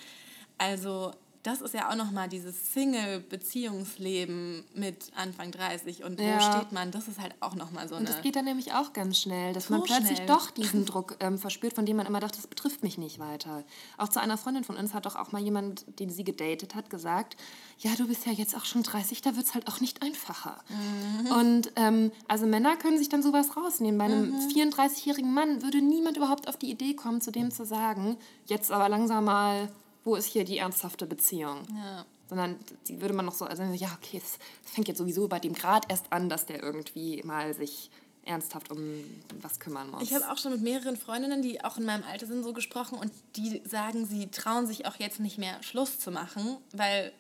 Also 0.59 1.13
das 1.43 1.63
ist 1.63 1.73
ja 1.73 1.91
auch 1.91 1.95
nochmal 1.95 2.29
dieses 2.29 2.75
Single-Beziehungsleben 2.75 4.63
mit 4.75 5.11
Anfang 5.17 5.51
30 5.51 6.05
und 6.05 6.21
ja. 6.21 6.37
wo 6.37 6.41
steht 6.41 6.73
man, 6.73 6.91
das 6.91 7.09
ist 7.09 7.19
halt 7.19 7.35
auch 7.41 7.55
nochmal 7.55 7.89
so 7.89 7.95
eine... 7.95 8.07
Und 8.07 8.11
das 8.11 8.21
geht 8.21 8.37
dann 8.37 8.45
nämlich 8.45 8.75
auch 8.75 8.93
ganz 8.93 9.19
schnell, 9.19 9.55
dass 9.55 9.69
so 9.69 9.75
man 9.75 9.83
plötzlich 9.83 10.19
schnell. 10.19 10.27
doch 10.27 10.51
diesen 10.51 10.85
Druck 10.91 11.17
ähm, 11.21 11.39
verspürt, 11.39 11.73
von 11.73 11.87
dem 11.87 11.97
man 11.97 12.05
immer 12.05 12.21
dachte, 12.21 12.37
das 12.37 12.47
betrifft 12.47 12.83
mich 12.83 12.99
nicht 12.99 13.19
weiter. 13.19 13.65
Auch 13.97 14.09
zu 14.09 14.21
einer 14.21 14.37
Freundin 14.37 14.65
von 14.65 14.77
uns 14.77 14.93
hat 14.93 15.07
doch 15.07 15.17
auch 15.17 15.33
mal 15.33 15.41
jemand, 15.41 15.87
den 15.99 16.11
sie 16.11 16.25
gedatet 16.25 16.75
hat, 16.75 16.91
gesagt, 16.91 17.39
ja, 17.79 17.93
du 17.97 18.07
bist 18.07 18.27
ja 18.27 18.33
jetzt 18.33 18.55
auch 18.55 18.67
schon 18.67 18.83
30, 18.83 19.23
da 19.23 19.35
wird 19.35 19.47
es 19.47 19.55
halt 19.55 19.67
auch 19.67 19.81
nicht 19.81 20.03
einfacher. 20.03 20.59
Mhm. 20.69 21.33
Und 21.33 21.73
ähm, 21.77 22.13
also 22.29 22.45
Männer 22.47 22.77
können 22.77 22.99
sich 22.99 23.09
dann 23.09 23.23
sowas 23.23 23.57
rausnehmen. 23.57 23.97
Bei 23.97 24.05
einem 24.05 24.33
mhm. 24.33 24.49
34-jährigen 24.49 25.33
Mann 25.33 25.63
würde 25.63 25.81
niemand 25.81 26.19
überhaupt 26.19 26.49
auf 26.49 26.59
die 26.59 26.71
Idee 26.71 26.93
kommen, 26.93 27.23
zu 27.23 27.31
dem 27.31 27.51
zu 27.51 27.65
sagen, 27.65 28.19
jetzt 28.45 28.71
aber 28.71 28.91
langsam 28.91 29.25
mal 29.25 29.71
wo 30.05 30.15
ist 30.15 30.27
hier 30.27 30.45
die 30.45 30.59
ernsthafte 30.59 31.07
Beziehung? 31.07 31.67
Ja. 31.75 32.05
Sondern 32.29 32.57
die 32.89 33.01
würde 33.01 33.15
man 33.15 33.27
noch 33.27 33.35
so, 33.35 33.45
also 33.45 33.63
ja, 33.63 33.97
okay, 34.01 34.23
es 34.23 34.39
fängt 34.63 34.89
jetzt 34.89 34.99
sowieso 34.99 35.29
bei 35.29 35.41
dem 35.41 35.53
Grad 35.53 35.91
erst 35.91 36.13
an, 36.13 36.29
dass 36.29 36.47
der 36.47 36.63
irgendwie 36.63 37.23
mal 37.25 37.55
sich 37.55 37.91
ernsthaft 38.25 38.71
um 38.71 39.05
was 39.41 39.59
kümmern 39.59 39.91
muss. 39.91 40.03
Ich 40.03 40.15
habe 40.15 40.31
auch 40.31 40.39
schon 40.39 40.53
mit 40.53 40.63
mehreren 40.63 40.97
Freundinnen, 40.97 41.43
die 41.43 41.65
auch 41.65 41.79
in 41.79 41.85
meinem 41.85 42.05
Alter 42.05 42.27
sind, 42.27 42.45
so 42.45 42.53
gesprochen 42.53 42.99
und 42.99 43.11
die 43.37 43.63
sagen, 43.65 44.07
sie 44.07 44.29
trauen 44.29 44.67
sich 44.67 44.87
auch 44.87 44.97
jetzt 44.97 45.21
nicht 45.21 45.39
mehr 45.39 45.63
Schluss 45.63 45.99
zu 45.99 46.11
machen, 46.11 46.59
weil 46.73 47.13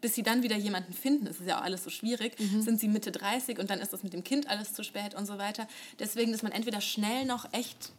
bis 0.00 0.14
sie 0.14 0.22
dann 0.22 0.42
wieder 0.42 0.56
jemanden 0.56 0.92
finden, 0.92 1.26
ist 1.26 1.40
ja 1.40 1.58
auch 1.58 1.64
alles 1.64 1.82
so 1.82 1.90
schwierig, 1.90 2.38
mhm. 2.38 2.62
sind 2.62 2.78
sie 2.78 2.88
Mitte 2.88 3.10
30 3.10 3.58
und 3.58 3.70
dann 3.70 3.80
ist 3.80 3.92
das 3.92 4.02
mit 4.02 4.12
dem 4.12 4.22
Kind 4.22 4.48
alles 4.48 4.74
zu 4.74 4.84
spät 4.84 5.14
und 5.14 5.26
so 5.26 5.38
weiter. 5.38 5.66
Deswegen, 5.98 6.32
dass 6.32 6.42
man 6.42 6.52
entweder 6.52 6.80
schnell 6.80 7.24
noch 7.24 7.52
echt 7.52 7.92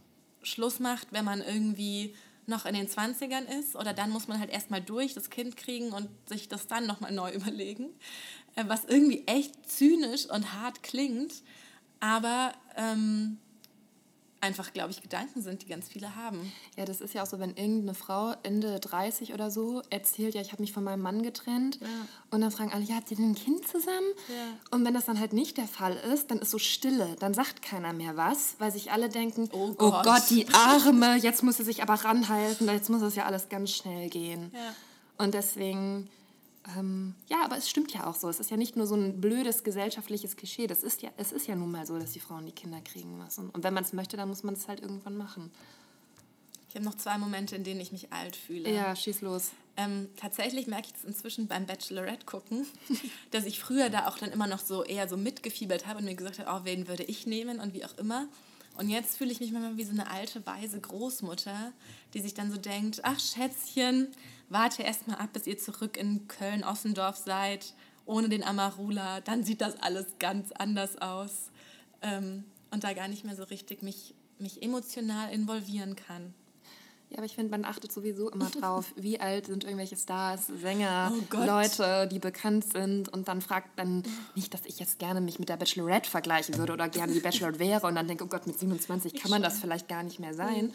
Schluss 0.43 0.79
macht, 0.79 1.07
wenn 1.11 1.25
man 1.25 1.41
irgendwie 1.41 2.13
noch 2.47 2.65
in 2.65 2.73
den 2.73 2.87
20ern 2.87 3.45
ist 3.59 3.75
oder 3.75 3.93
dann 3.93 4.09
muss 4.09 4.27
man 4.27 4.39
halt 4.39 4.49
erstmal 4.49 4.81
durch 4.81 5.13
das 5.13 5.29
Kind 5.29 5.57
kriegen 5.57 5.91
und 5.91 6.09
sich 6.27 6.47
das 6.47 6.67
dann 6.67 6.87
nochmal 6.87 7.11
neu 7.11 7.31
überlegen. 7.33 7.89
Äh, 8.55 8.63
was 8.67 8.85
irgendwie 8.85 9.25
echt 9.27 9.69
zynisch 9.69 10.25
und 10.29 10.53
hart 10.53 10.83
klingt, 10.83 11.43
aber 11.99 12.53
ähm, 12.75 13.37
einfach, 14.41 14.73
glaube 14.73 14.91
ich, 14.91 15.01
Gedanken 15.01 15.41
sind, 15.41 15.63
die 15.63 15.67
ganz 15.67 15.87
viele 15.87 16.15
haben. 16.15 16.51
Ja, 16.75 16.85
das 16.85 17.01
ist 17.01 17.13
ja 17.13 17.23
auch 17.23 17.27
so, 17.27 17.39
wenn 17.39 17.55
irgendeine 17.55 17.93
Frau 17.93 18.35
Ende 18.43 18.79
30 18.79 19.33
oder 19.33 19.49
so 19.49 19.81
erzählt, 19.89 20.35
ja, 20.35 20.41
ich 20.41 20.51
habe 20.51 20.61
mich 20.61 20.73
von 20.73 20.83
meinem 20.83 21.01
Mann 21.01 21.23
getrennt 21.23 21.79
ja. 21.81 21.87
und 22.31 22.41
dann 22.41 22.51
fragen 22.51 22.71
alle, 22.71 22.83
ja, 22.83 22.95
habt 22.95 23.09
ihr 23.11 23.17
denn 23.17 23.31
ein 23.31 23.35
Kind 23.35 23.67
zusammen? 23.67 24.07
Ja. 24.29 24.75
Und 24.75 24.85
wenn 24.85 24.93
das 24.93 25.05
dann 25.05 25.19
halt 25.19 25.33
nicht 25.33 25.57
der 25.57 25.67
Fall 25.67 25.95
ist, 26.13 26.31
dann 26.31 26.39
ist 26.39 26.51
so 26.51 26.59
Stille, 26.59 27.15
dann 27.19 27.33
sagt 27.33 27.61
keiner 27.61 27.93
mehr 27.93 28.15
was, 28.17 28.55
weil 28.59 28.71
sich 28.71 28.91
alle 28.91 29.09
denken, 29.09 29.49
oh 29.51 29.73
Gott, 29.73 29.93
oh 29.93 30.03
Gott 30.03 30.29
die 30.29 30.47
Arme, 30.53 31.15
jetzt 31.15 31.43
muss 31.43 31.57
sie 31.57 31.63
sich 31.63 31.81
aber 31.81 31.95
ranhalten, 31.95 32.67
jetzt 32.67 32.89
muss 32.89 33.01
das 33.01 33.15
ja 33.15 33.25
alles 33.25 33.49
ganz 33.49 33.71
schnell 33.71 34.09
gehen. 34.09 34.51
Ja. 34.53 34.75
Und 35.17 35.33
deswegen 35.33 36.09
ähm, 36.75 37.15
ja, 37.29 37.43
aber 37.43 37.57
es 37.57 37.69
stimmt 37.69 37.93
ja 37.93 38.07
auch 38.07 38.15
so. 38.15 38.29
Es 38.29 38.39
ist 38.39 38.51
ja 38.51 38.57
nicht 38.57 38.75
nur 38.75 38.87
so 38.87 38.95
ein 38.95 39.21
blödes 39.21 39.63
gesellschaftliches 39.63 40.35
Klischee. 40.35 40.67
Das 40.67 40.83
ist 40.83 41.01
ja, 41.01 41.09
es 41.17 41.31
ist 41.31 41.47
ja 41.47 41.55
nun 41.55 41.71
mal 41.71 41.85
so, 41.85 41.97
dass 41.97 42.11
die 42.11 42.19
Frauen 42.19 42.45
die 42.45 42.51
Kinder 42.51 42.81
kriegen 42.81 43.17
müssen. 43.17 43.49
Und 43.49 43.63
wenn 43.63 43.73
man 43.73 43.83
es 43.83 43.93
möchte, 43.93 44.17
dann 44.17 44.27
muss 44.27 44.43
man 44.43 44.55
es 44.55 44.67
halt 44.67 44.81
irgendwann 44.81 45.15
machen. 45.15 45.51
Ich 46.69 46.75
habe 46.75 46.83
noch 46.83 46.95
zwei 46.95 47.17
Momente, 47.17 47.55
in 47.55 47.63
denen 47.63 47.79
ich 47.79 47.91
mich 47.91 48.11
alt 48.11 48.35
fühle. 48.35 48.69
Ja, 48.69 48.95
schieß 48.95 49.21
los. 49.21 49.51
Ähm, 49.77 50.09
tatsächlich 50.17 50.67
merke 50.67 50.87
ich 50.87 50.95
es 50.95 51.05
inzwischen 51.05 51.47
beim 51.47 51.65
Bachelorette 51.65 52.25
gucken, 52.25 52.65
dass 53.31 53.45
ich 53.45 53.59
früher 53.59 53.89
da 53.89 54.07
auch 54.07 54.17
dann 54.17 54.31
immer 54.31 54.47
noch 54.47 54.59
so 54.59 54.83
eher 54.83 55.07
so 55.07 55.15
mitgefiebert 55.15 55.85
habe 55.85 55.99
und 55.99 56.05
mir 56.05 56.15
gesagt 56.15 56.39
habe, 56.39 56.49
oh, 56.51 56.65
wen 56.65 56.87
würde 56.87 57.03
ich 57.03 57.27
nehmen 57.27 57.59
und 57.59 57.73
wie 57.73 57.85
auch 57.85 57.97
immer. 57.97 58.27
Und 58.77 58.89
jetzt 58.89 59.17
fühle 59.17 59.31
ich 59.31 59.39
mich 59.39 59.51
manchmal 59.51 59.77
wie 59.77 59.83
so 59.83 59.91
eine 59.91 60.09
alte, 60.11 60.45
weise 60.45 60.79
Großmutter, 60.79 61.73
die 62.13 62.21
sich 62.21 62.35
dann 62.35 62.51
so 62.51 62.57
denkt, 62.57 63.01
ach 63.03 63.19
Schätzchen, 63.19 64.09
warte 64.49 64.83
erst 64.83 65.07
mal 65.07 65.15
ab, 65.15 65.31
bis 65.33 65.47
ihr 65.47 65.57
zurück 65.57 65.97
in 65.97 66.27
Köln-Ossendorf 66.27 67.17
seid, 67.17 67.73
ohne 68.05 68.29
den 68.29 68.43
Amarula, 68.43 69.21
dann 69.21 69.43
sieht 69.43 69.61
das 69.61 69.81
alles 69.81 70.05
ganz 70.19 70.51
anders 70.51 70.95
aus. 71.01 71.49
Ähm, 72.03 72.43
und 72.69 72.83
da 72.83 72.93
gar 72.93 73.07
nicht 73.07 73.25
mehr 73.25 73.35
so 73.35 73.43
richtig 73.43 73.81
mich, 73.81 74.13
mich 74.37 74.61
emotional 74.61 75.33
involvieren 75.33 75.95
kann. 75.95 76.35
Ja, 77.09 77.19
aber 77.19 77.25
ich 77.25 77.35
finde, 77.35 77.51
man 77.51 77.63
achtet 77.63 77.91
sowieso 77.91 78.29
immer 78.29 78.49
drauf, 78.49 78.91
wie 78.97 79.19
alt 79.19 79.45
sind 79.45 79.63
irgendwelche 79.63 79.95
Stars, 79.95 80.47
Sänger, 80.47 81.13
oh 81.33 81.37
Leute, 81.37 82.07
die 82.11 82.19
bekannt 82.19 82.71
sind. 82.71 83.07
Und 83.09 83.27
dann 83.27 83.41
fragt 83.41 83.79
dann 83.79 84.03
nicht, 84.35 84.53
dass 84.53 84.65
ich 84.65 84.79
jetzt 84.79 84.99
gerne 84.99 85.21
mich 85.21 85.39
mit 85.39 85.47
der 85.47 85.57
Bachelorette 85.57 86.09
vergleichen 86.09 86.57
würde 86.57 86.73
oder 86.73 86.89
gerne 86.89 87.13
die 87.13 87.21
Bachelorette 87.21 87.59
wäre 87.59 87.87
und 87.87 87.95
dann 87.95 88.07
denke, 88.07 88.25
oh 88.25 88.27
Gott, 88.27 88.45
mit 88.45 88.59
27 88.59 89.13
kann 89.15 89.31
man 89.31 89.41
das 89.41 89.59
vielleicht 89.59 89.87
gar 89.87 90.03
nicht 90.03 90.19
mehr 90.19 90.33
sein. 90.33 90.73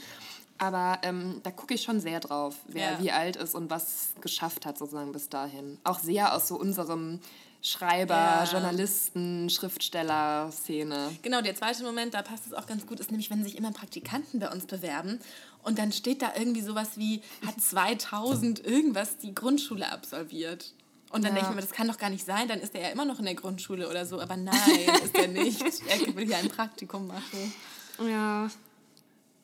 Aber 0.58 0.98
ähm, 1.02 1.40
da 1.42 1.50
gucke 1.50 1.74
ich 1.74 1.82
schon 1.82 2.00
sehr 2.00 2.20
drauf, 2.20 2.56
wer 2.68 2.92
ja. 2.92 3.00
wie 3.00 3.10
alt 3.10 3.36
ist 3.36 3.54
und 3.54 3.68
was 3.68 4.10
geschafft 4.20 4.64
hat 4.64 4.78
sozusagen 4.78 5.12
bis 5.12 5.28
dahin. 5.28 5.78
Auch 5.84 5.98
sehr 5.98 6.34
aus 6.34 6.48
so 6.48 6.56
unserem 6.56 7.18
Schreiber, 7.62 8.14
ja. 8.14 8.44
Journalisten, 8.44 9.48
Schriftsteller-Szene. 9.48 11.16
Genau, 11.22 11.40
der 11.42 11.54
zweite 11.54 11.84
Moment, 11.84 12.12
da 12.14 12.22
passt 12.22 12.46
es 12.46 12.52
auch 12.54 12.66
ganz 12.66 12.86
gut, 12.86 12.98
ist 12.98 13.10
nämlich, 13.12 13.30
wenn 13.30 13.44
sich 13.44 13.56
immer 13.56 13.70
Praktikanten 13.70 14.40
bei 14.40 14.50
uns 14.50 14.66
bewerben 14.66 15.20
und 15.62 15.78
dann 15.78 15.92
steht 15.92 16.22
da 16.22 16.32
irgendwie 16.36 16.62
sowas 16.62 16.96
wie, 16.96 17.22
hat 17.46 17.60
2000 17.60 18.64
irgendwas 18.64 19.16
die 19.18 19.34
Grundschule 19.34 19.90
absolviert. 19.90 20.74
Und 21.10 21.24
dann 21.24 21.36
ja. 21.36 21.40
denke 21.40 21.50
ich 21.50 21.56
mir, 21.56 21.60
das 21.60 21.72
kann 21.72 21.88
doch 21.88 21.98
gar 21.98 22.10
nicht 22.10 22.24
sein, 22.24 22.48
dann 22.48 22.60
ist 22.60 22.74
er 22.74 22.80
ja 22.80 22.88
immer 22.88 23.04
noch 23.04 23.18
in 23.18 23.26
der 23.26 23.34
Grundschule 23.34 23.88
oder 23.88 24.06
so. 24.06 24.20
Aber 24.20 24.36
nein, 24.36 24.56
ist 25.04 25.14
er 25.16 25.28
nicht. 25.28 25.60
Er 25.60 26.16
will 26.16 26.26
hier 26.26 26.38
ein 26.38 26.48
Praktikum 26.48 27.06
machen. 27.06 27.52
Ja. 28.00 28.50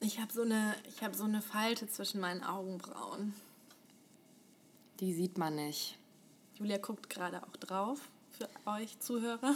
Ich 0.01 0.19
habe 0.19 0.33
so, 0.33 0.43
eine, 0.43 0.75
hab 1.03 1.15
so 1.15 1.25
eine 1.25 1.43
Falte 1.43 1.89
zwischen 1.89 2.21
meinen 2.21 2.43
Augenbrauen. 2.43 3.35
Die 5.01 5.13
sieht 5.13 5.39
man 5.39 5.57
nicht. 5.57 5.99
Julia 6.55 6.79
guckt 6.79 7.11
gerade 7.11 7.43
auch 7.43 7.57
drauf 7.57 8.01
für 8.31 8.49
euch 8.69 8.99
Zuhörer. 8.99 9.55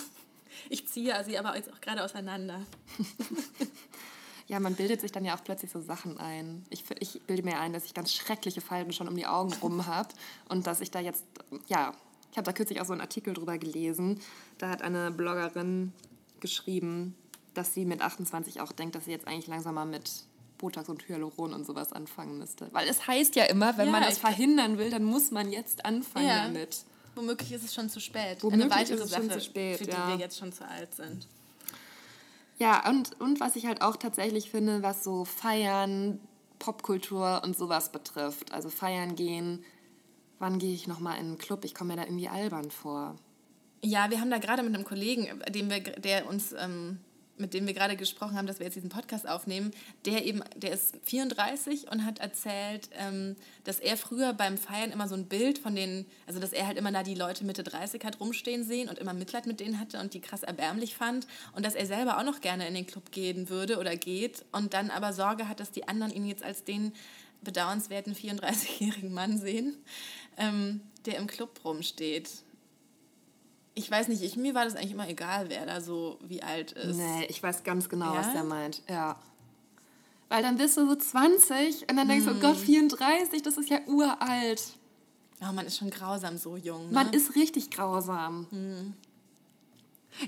Ich 0.68 0.86
ziehe 0.86 1.24
sie 1.24 1.38
aber 1.38 1.56
jetzt 1.56 1.72
auch 1.72 1.80
gerade 1.80 2.04
auseinander. 2.04 2.60
Ja, 4.48 4.60
man 4.60 4.74
bildet 4.74 5.00
sich 5.00 5.12
dann 5.12 5.24
ja 5.24 5.36
auch 5.36 5.44
plötzlich 5.44 5.70
so 5.70 5.80
Sachen 5.80 6.18
ein. 6.18 6.64
Ich, 6.70 6.84
ich 7.00 7.20
bilde 7.22 7.42
mir 7.42 7.58
ein, 7.58 7.72
dass 7.72 7.84
ich 7.84 7.94
ganz 7.94 8.12
schreckliche 8.12 8.60
Falten 8.60 8.92
schon 8.92 9.08
um 9.08 9.16
die 9.16 9.26
Augen 9.26 9.52
rum 9.62 9.86
habe 9.86 10.08
und 10.48 10.66
dass 10.66 10.80
ich 10.80 10.90
da 10.90 11.00
jetzt, 11.00 11.24
ja, 11.68 11.92
ich 12.30 12.36
habe 12.38 12.46
da 12.46 12.52
kürzlich 12.52 12.80
auch 12.80 12.86
so 12.86 12.92
einen 12.92 13.00
Artikel 13.02 13.34
drüber 13.34 13.58
gelesen. 13.58 14.20
Da 14.58 14.68
hat 14.68 14.82
eine 14.82 15.10
Bloggerin 15.10 15.92
geschrieben, 16.40 17.14
dass 17.54 17.74
sie 17.74 17.84
mit 17.84 18.00
28 18.00 18.60
auch 18.60 18.72
denkt, 18.72 18.94
dass 18.94 19.04
sie 19.04 19.10
jetzt 19.10 19.26
eigentlich 19.28 19.46
langsam 19.46 19.74
mal 19.74 19.84
mit 19.84 20.10
Botox 20.58 20.88
und 20.88 21.06
Hyaluron 21.08 21.52
und 21.52 21.66
sowas 21.66 21.92
anfangen 21.92 22.38
müsste. 22.38 22.68
Weil 22.72 22.88
es 22.88 23.06
heißt 23.06 23.34
ja 23.36 23.44
immer, 23.44 23.76
wenn 23.76 23.86
Ja, 23.86 23.92
man 23.92 24.02
das 24.02 24.18
verhindern 24.18 24.78
will, 24.78 24.90
dann 24.90 25.04
muss 25.04 25.30
man 25.30 25.50
jetzt 25.52 25.84
anfangen 25.84 26.26
Ja. 26.26 26.44
damit. 26.44 26.84
Womöglich 27.14 27.52
ist 27.52 27.64
es 27.64 27.74
schon 27.74 27.90
zu 27.90 28.00
spät. 28.00 28.42
Womöglich 28.42 28.64
Eine 28.64 28.74
weitere 28.80 28.94
ist 28.96 29.04
es 29.04 29.14
schon 29.14 29.28
Sache, 29.28 29.38
zu 29.38 29.44
spät, 29.44 29.78
für 29.78 29.84
die 29.84 29.90
ja. 29.90 30.08
wir 30.08 30.16
jetzt 30.16 30.38
schon 30.38 30.52
zu 30.52 30.66
alt 30.66 30.94
sind. 30.94 31.26
Ja, 32.58 32.88
und, 32.88 33.20
und 33.20 33.40
was 33.40 33.56
ich 33.56 33.66
halt 33.66 33.82
auch 33.82 33.96
tatsächlich 33.96 34.50
finde, 34.50 34.82
was 34.82 35.02
so 35.02 35.24
Feiern, 35.24 36.20
Popkultur 36.58 37.42
und 37.44 37.56
sowas 37.56 37.90
betrifft. 37.90 38.52
Also 38.52 38.68
feiern 38.68 39.16
gehen, 39.16 39.64
wann 40.38 40.58
gehe 40.58 40.74
ich 40.74 40.86
nochmal 40.86 41.18
in 41.18 41.26
einen 41.26 41.38
Club? 41.38 41.64
Ich 41.64 41.74
komme 41.74 41.94
mir 41.94 42.00
da 42.00 42.06
irgendwie 42.06 42.28
albern 42.28 42.70
vor. 42.70 43.16
Ja, 43.84 44.10
wir 44.10 44.20
haben 44.20 44.30
da 44.30 44.38
gerade 44.38 44.62
mit 44.62 44.74
einem 44.74 44.84
Kollegen, 44.84 45.26
äh, 45.26 45.50
dem 45.50 45.68
wir, 45.68 45.80
der 45.80 46.28
uns, 46.28 46.52
ähm, 46.52 47.00
mit 47.38 47.54
dem 47.54 47.66
wir 47.66 47.74
gerade 47.74 47.96
gesprochen 47.96 48.36
haben, 48.36 48.46
dass 48.46 48.58
wir 48.58 48.66
jetzt 48.66 48.74
diesen 48.74 48.90
Podcast 48.90 49.28
aufnehmen, 49.28 49.72
der 50.04 50.24
eben, 50.24 50.42
der 50.56 50.72
ist 50.72 50.96
34 51.04 51.90
und 51.90 52.04
hat 52.04 52.18
erzählt, 52.18 52.88
ähm, 52.98 53.36
dass 53.64 53.80
er 53.80 53.96
früher 53.96 54.32
beim 54.32 54.58
Feiern 54.58 54.90
immer 54.90 55.08
so 55.08 55.14
ein 55.14 55.26
Bild 55.26 55.58
von 55.58 55.74
den, 55.74 56.06
also 56.26 56.40
dass 56.40 56.52
er 56.52 56.66
halt 56.66 56.78
immer 56.78 56.92
da 56.92 57.02
die 57.02 57.14
Leute 57.14 57.44
Mitte 57.44 57.62
30 57.62 58.04
hat 58.04 58.20
rumstehen 58.20 58.64
sehen 58.64 58.88
und 58.88 58.98
immer 58.98 59.14
Mitleid 59.14 59.46
mit 59.46 59.60
denen 59.60 59.78
hatte 59.78 59.98
und 59.98 60.14
die 60.14 60.20
krass 60.20 60.42
erbärmlich 60.42 60.94
fand 60.94 61.26
und 61.54 61.64
dass 61.64 61.74
er 61.74 61.86
selber 61.86 62.18
auch 62.18 62.24
noch 62.24 62.40
gerne 62.40 62.68
in 62.68 62.74
den 62.74 62.86
Club 62.86 63.10
gehen 63.12 63.48
würde 63.48 63.78
oder 63.78 63.96
geht 63.96 64.44
und 64.52 64.74
dann 64.74 64.90
aber 64.90 65.12
Sorge 65.12 65.48
hat, 65.48 65.60
dass 65.60 65.70
die 65.70 65.88
anderen 65.88 66.12
ihn 66.12 66.26
jetzt 66.26 66.44
als 66.44 66.64
den 66.64 66.92
bedauernswerten 67.42 68.14
34-jährigen 68.14 69.12
Mann 69.12 69.38
sehen, 69.38 69.76
ähm, 70.36 70.80
der 71.06 71.18
im 71.18 71.26
Club 71.26 71.60
rumsteht. 71.64 72.30
Ich 73.74 73.90
weiß 73.90 74.08
nicht, 74.08 74.22
ich, 74.22 74.36
mir 74.36 74.54
war 74.54 74.64
das 74.64 74.76
eigentlich 74.76 74.92
immer 74.92 75.08
egal, 75.08 75.48
wer 75.48 75.64
da 75.64 75.80
so 75.80 76.18
wie 76.22 76.42
alt 76.42 76.72
ist. 76.72 76.96
Nee, 76.96 77.24
ich 77.28 77.42
weiß 77.42 77.64
ganz 77.64 77.88
genau, 77.88 78.12
Ja? 78.14 78.20
was 78.20 78.32
der 78.32 78.44
meint. 78.44 78.82
Ja. 78.88 79.16
Weil 80.28 80.42
dann 80.42 80.56
bist 80.56 80.76
du 80.76 80.86
so 80.86 80.94
20 80.94 81.88
und 81.90 81.96
dann 81.96 82.08
denkst 82.08 82.26
du, 82.26 82.32
oh 82.32 82.40
Gott, 82.40 82.56
34, 82.56 83.42
das 83.42 83.56
ist 83.56 83.70
ja 83.70 83.80
uralt. 83.86 84.62
Oh, 85.40 85.52
man 85.52 85.66
ist 85.66 85.78
schon 85.78 85.90
grausam 85.90 86.38
so 86.38 86.56
jung. 86.56 86.86
Ne? 86.86 86.92
Man 86.92 87.10
ist 87.12 87.34
richtig 87.34 87.70
grausam. 87.70 88.46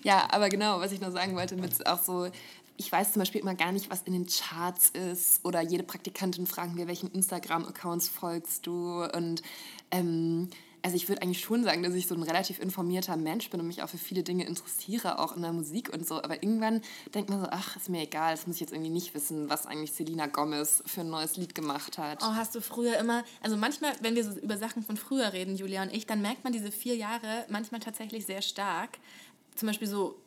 Ja, 0.02 0.26
aber 0.30 0.48
genau, 0.48 0.80
was 0.80 0.92
ich 0.92 1.00
noch 1.00 1.12
sagen 1.12 1.37
wollte, 1.37 1.57
mit 1.57 1.87
auch 1.87 2.02
so, 2.02 2.28
ich 2.76 2.90
weiß 2.90 3.12
zum 3.12 3.20
Beispiel 3.20 3.40
immer 3.40 3.54
gar 3.54 3.70
nicht, 3.72 3.90
was 3.90 4.02
in 4.02 4.12
den 4.12 4.26
Charts 4.26 4.90
ist. 4.90 5.44
Oder 5.44 5.61
jede 5.61 5.85
Praktikantin 5.85 6.46
fragen 6.46 6.74
mir, 6.74 6.87
welchen 6.88 7.11
Instagram-Accounts 7.12 8.09
folgst 8.09 8.66
du? 8.66 9.04
Und 9.14 9.42
ähm, 9.90 10.48
also 10.85 10.97
ich 10.97 11.09
würde 11.09 11.23
eigentlich 11.23 11.40
schon 11.40 11.64
sagen, 11.64 11.83
dass 11.83 11.94
ich 11.94 12.07
so 12.07 12.14
ein 12.14 12.23
relativ 12.23 12.59
informierter 12.59 13.16
Mensch 13.16 13.49
bin 13.49 13.59
und 13.59 13.66
mich 13.66 13.83
auch 13.83 13.88
für 13.88 13.97
viele 13.97 14.23
Dinge 14.23 14.44
interessiere, 14.44 15.18
auch 15.18 15.35
in 15.35 15.40
der 15.40 15.55
Musik 15.55 15.90
und 15.90 16.07
so. 16.07 16.23
Aber 16.23 16.42
irgendwann 16.42 16.83
denkt 17.14 17.31
man 17.31 17.40
so, 17.40 17.47
ach, 17.51 17.77
ist 17.77 17.88
mir 17.88 18.03
egal, 18.03 18.33
das 18.35 18.47
muss 18.47 18.57
ich 18.57 18.61
jetzt 18.61 18.73
irgendwie 18.75 18.90
nicht 18.90 19.14
wissen, 19.14 19.49
was 19.49 19.66
eigentlich 19.66 19.92
Selena 19.92 20.27
Gomez 20.27 20.83
für 20.85 21.01
ein 21.01 21.09
neues 21.09 21.38
Lied 21.38 21.55
gemacht 21.55 21.97
hat. 21.97 22.23
Oh, 22.23 22.35
hast 22.35 22.55
du 22.55 22.61
früher 22.61 22.99
immer, 22.99 23.25
also 23.40 23.57
manchmal, 23.57 23.92
wenn 24.03 24.14
wir 24.14 24.25
so 24.25 24.38
über 24.38 24.59
Sachen 24.59 24.83
von 24.83 24.99
früher 24.99 25.33
reden, 25.33 25.57
Julia 25.57 25.83
und 25.83 25.90
ich, 25.90 26.07
dann 26.07 26.20
merkt 26.20 26.44
man 26.44 26.53
diese 26.53 26.70
vier 26.70 26.97
Jahre 26.97 27.47
manchmal 27.49 27.81
tatsächlich 27.81 28.27
sehr 28.27 28.42
stark. 28.42 28.99
Zum 29.55 29.68
Beispiel 29.68 29.88
so, 29.88 30.18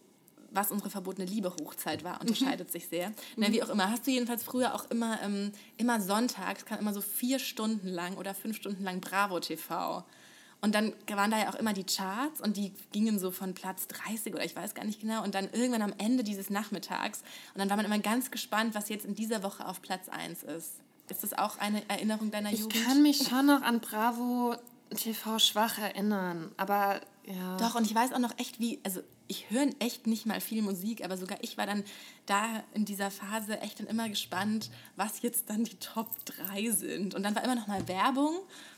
was 0.49 0.71
unsere 0.71 0.89
verbotene 0.89 1.29
Liebe 1.29 1.51
Hochzeit 1.51 2.03
war, 2.03 2.19
unterscheidet 2.19 2.71
sich 2.71 2.87
sehr. 2.87 3.13
Na, 3.35 3.51
wie 3.51 3.61
auch 3.61 3.69
immer. 3.69 3.91
Hast 3.91 4.07
du 4.07 4.11
jedenfalls 4.11 4.43
früher 4.43 4.73
auch 4.73 4.89
immer, 4.89 5.21
ähm, 5.21 5.51
immer 5.77 6.01
sonntags, 6.01 6.65
kann 6.65 6.79
immer 6.79 6.95
so 6.95 7.01
vier 7.01 7.37
Stunden 7.37 7.89
lang 7.89 8.17
oder 8.17 8.33
fünf 8.33 8.57
Stunden 8.57 8.83
lang 8.83 9.01
Bravo 9.01 9.39
TV. 9.39 10.03
Und 10.61 10.73
dann 10.73 10.93
waren 11.07 11.29
da 11.31 11.37
ja 11.39 11.49
auch 11.49 11.55
immer 11.55 11.73
die 11.73 11.83
Charts 11.83 12.41
und 12.41 12.57
die 12.57 12.73
gingen 12.91 13.19
so 13.19 13.31
von 13.31 13.53
Platz 13.53 13.87
30 13.87 14.33
oder 14.33 14.43
ich 14.43 14.55
weiß 14.55 14.73
gar 14.73 14.85
nicht 14.85 14.99
genau. 14.99 15.23
Und 15.23 15.35
dann 15.35 15.49
irgendwann 15.51 15.83
am 15.83 15.93
Ende 15.97 16.23
dieses 16.23 16.49
Nachmittags. 16.49 17.21
Und 17.53 17.59
dann 17.59 17.69
war 17.69 17.77
man 17.77 17.85
immer 17.85 17.99
ganz 17.99 18.31
gespannt, 18.31 18.73
was 18.73 18.89
jetzt 18.89 19.05
in 19.05 19.13
dieser 19.15 19.43
Woche 19.43 19.67
auf 19.67 19.81
Platz 19.81 20.09
1 20.09 20.43
ist. 20.43 20.73
Ist 21.09 21.23
das 21.23 21.33
auch 21.37 21.57
eine 21.59 21.87
Erinnerung 21.89 22.31
deiner 22.31 22.51
Ich 22.51 22.59
Jugend? 22.59 22.83
kann 22.85 23.01
mich 23.03 23.27
schon 23.29 23.45
noch 23.45 23.61
an 23.61 23.79
Bravo 23.79 24.55
TV 24.95 25.39
schwach 25.39 25.77
erinnern, 25.77 26.51
aber 26.57 27.01
ja. 27.27 27.57
Doch, 27.57 27.75
und 27.75 27.85
ich 27.85 27.93
weiß 27.93 28.13
auch 28.13 28.19
noch 28.19 28.37
echt, 28.39 28.59
wie, 28.59 28.79
also 28.83 29.01
ich 29.27 29.49
höre 29.49 29.67
echt 29.79 30.07
nicht 30.07 30.25
mal 30.25 30.39
viel 30.39 30.61
Musik, 30.61 31.03
aber 31.03 31.17
sogar 31.17 31.37
ich 31.41 31.57
war 31.57 31.65
dann 31.65 31.83
da 32.25 32.63
in 32.73 32.85
dieser 32.85 33.11
Phase 33.11 33.59
echt 33.59 33.79
dann 33.79 33.87
immer 33.87 34.07
gespannt, 34.07 34.69
was 34.95 35.21
jetzt 35.21 35.49
dann 35.49 35.65
die 35.65 35.75
Top 35.75 36.09
3 36.25 36.71
sind. 36.71 37.15
Und 37.15 37.23
dann 37.23 37.35
war 37.35 37.43
immer 37.43 37.55
noch 37.55 37.67
mal 37.67 37.85
Werbung, 37.87 38.33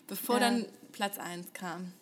bevor 0.08 0.36
Ja. 0.40 0.50
dann 0.50 0.66
Platz 0.92 1.20
1 1.20 1.54
kam. 1.54 1.94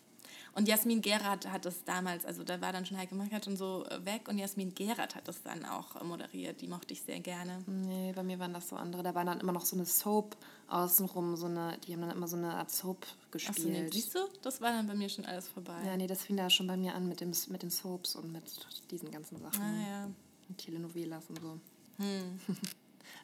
Und 0.58 0.67
Jasmin 0.67 1.02
Gerard 1.02 1.52
hat 1.52 1.65
das 1.65 1.84
damals, 1.84 2.26
also 2.26 2.43
da 2.43 2.60
war 2.62 2.74
dann 2.74 2.84
schon 2.84 2.98
Heike 2.98 3.13
Mackert 3.13 3.46
und 3.46 3.58
so 3.58 3.86
äh, 3.91 4.04
weg 4.06 4.28
und 4.28 4.39
Jasmin 4.39 4.74
Gerard 4.74 5.13
hat 5.13 5.28
das 5.28 5.43
dann 5.43 5.63
auch 5.65 5.96
äh, 5.96 6.04
moderiert. 6.04 6.62
Die 6.62 6.67
mochte 6.67 6.96
ich 6.96 7.04
sehr 7.04 7.20
gerne. 7.20 7.63
Nee, 7.67 8.12
bei 8.15 8.24
mir 8.24 8.39
waren 8.39 8.54
das 8.56 8.70
so 8.70 8.76
andere. 8.76 9.04
Da 9.04 9.13
war 9.13 9.24
dann 9.24 9.39
immer 9.39 9.52
noch 9.52 9.65
so 9.65 9.76
eine 9.76 9.86
Soap 9.86 10.36
außenrum, 10.67 11.36
so 11.36 11.46
eine, 11.46 11.78
die 11.86 11.93
haben 11.93 12.02
dann 12.02 12.10
immer 12.10 12.28
so 12.28 12.38
eine 12.38 12.56
Art 12.56 12.72
Soap 12.72 13.06
Achso, 13.36 13.52
nee, 13.67 13.84
gespielt. 13.84 13.93
siehst 13.93 14.15
du, 14.15 14.20
das 14.41 14.60
war 14.60 14.72
dann 14.72 14.88
bei 14.88 14.96
mir 14.96 15.10
schon 15.10 15.26
alles 15.26 15.48
vorbei. 15.48 15.80
ja, 15.86 15.96
nee, 15.96 16.08
das 16.08 16.24
fing 16.24 16.38
da 16.38 16.50
schon 16.50 16.65
bei 16.65 16.76
mir 16.76 16.96
an 16.96 17.08
mit, 17.08 17.22
dem, 17.22 17.34
mit 17.50 17.62
den 17.62 17.70
Soaps 17.70 18.15
und 18.15 18.32
mit 18.32 18.43
diesen 18.89 19.12
ganzen 19.12 19.39
Sachen. 19.39 19.62
Ah, 19.62 19.88
ja. 19.88 20.10
Und 20.50 20.58
Telenovelas 20.58 21.26
und 21.30 21.39
so. 21.39 21.60
Hm. 21.98 22.39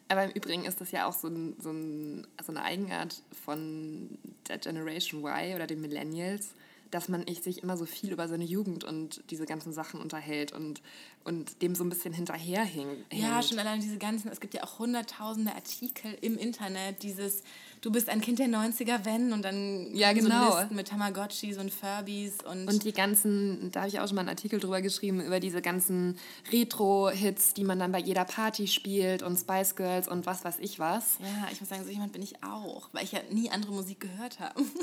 Aber 0.08 0.26
im 0.26 0.32
Übrigen 0.32 0.66
ist 0.66 0.82
das 0.82 0.92
ja 0.92 1.08
auch 1.08 1.14
so, 1.14 1.30
ein, 1.30 1.56
so, 1.60 1.72
ein, 1.72 2.28
so 2.46 2.52
eine 2.52 2.64
Eigenart 2.64 3.24
von 3.44 4.20
der 4.48 4.60
Generation 4.60 5.26
Y 5.26 5.56
oder 5.56 5.66
den 5.66 5.82
Millennials, 5.82 6.54
dass 6.94 7.10
man 7.10 7.24
ich 7.28 7.42
sich 7.42 7.64
immer 7.64 7.76
so 7.76 7.86
viel 7.86 8.12
über 8.12 8.28
seine 8.28 8.44
Jugend 8.44 8.84
und 8.84 9.24
diese 9.32 9.46
ganzen 9.46 9.74
Sachen 9.74 10.00
unterhält 10.00 10.52
und, 10.52 10.82
und 11.24 11.62
dem 11.62 11.76
so 11.76 11.84
ein 11.84 11.90
bisschen 11.90 12.14
hinterherhängt. 12.14 13.06
Ja, 13.12 13.42
schon 13.42 13.60
allein 13.60 13.80
diese 13.80 13.98
ganzen, 13.98 14.30
es 14.30 14.40
gibt 14.40 14.54
ja 14.54 14.64
auch 14.64 14.80
hunderttausende 14.80 15.54
Artikel 15.54 16.18
im 16.22 16.38
Internet, 16.38 17.04
dieses, 17.04 17.44
du 17.82 17.92
bist 17.92 18.10
ein 18.10 18.22
Kind 18.22 18.40
der 18.40 18.48
90er, 18.48 19.06
wenn, 19.06 19.34
und 19.34 19.44
dann 19.44 19.94
Ja, 19.94 20.14
genau. 20.14 20.52
so 20.52 20.58
Listen 20.60 20.76
mit 20.76 20.88
Tamagotchis 20.88 21.58
und 21.58 21.72
Furbies 21.72 22.38
und, 22.50 22.68
Und 22.68 22.84
die 22.84 22.94
ganzen, 22.94 23.72
da 23.72 23.82
habe 23.82 23.90
ich 23.90 24.00
auch 24.00 24.08
schon 24.08 24.16
mal 24.16 24.22
einen 24.22 24.30
Artikel 24.30 24.60
drüber 24.60 24.82
geschrieben, 24.82 25.22
über 25.22 25.40
diese 25.40 25.62
ganzen 25.62 26.18
Retro-Hits, 26.52 27.54
die 27.54 27.64
man 27.64 27.80
dann 27.80 27.92
bei 27.92 28.00
jeder 28.00 28.26
Party 28.26 28.68
spielt 28.68 29.24
und 29.24 29.38
Spice 29.38 29.76
Girls 29.76 30.08
und 30.08 30.26
was 30.26 30.44
weiß 30.44 30.58
ich 30.60 30.80
was. 30.80 31.18
ja, 31.20 31.48
ich 31.52 31.60
muss 31.60 31.70
sagen, 31.70 31.84
so 31.84 31.92
jemand 31.92 32.14
bin 32.14 32.22
ich 32.22 32.44
auch, 32.44 32.90
weil 32.92 33.04
ich 33.04 33.12
ja 33.12 33.20
nie 33.30 33.50
andere 33.50 33.72
Musik 33.74 34.00
gehört 34.00 34.40
habe. 34.40 34.62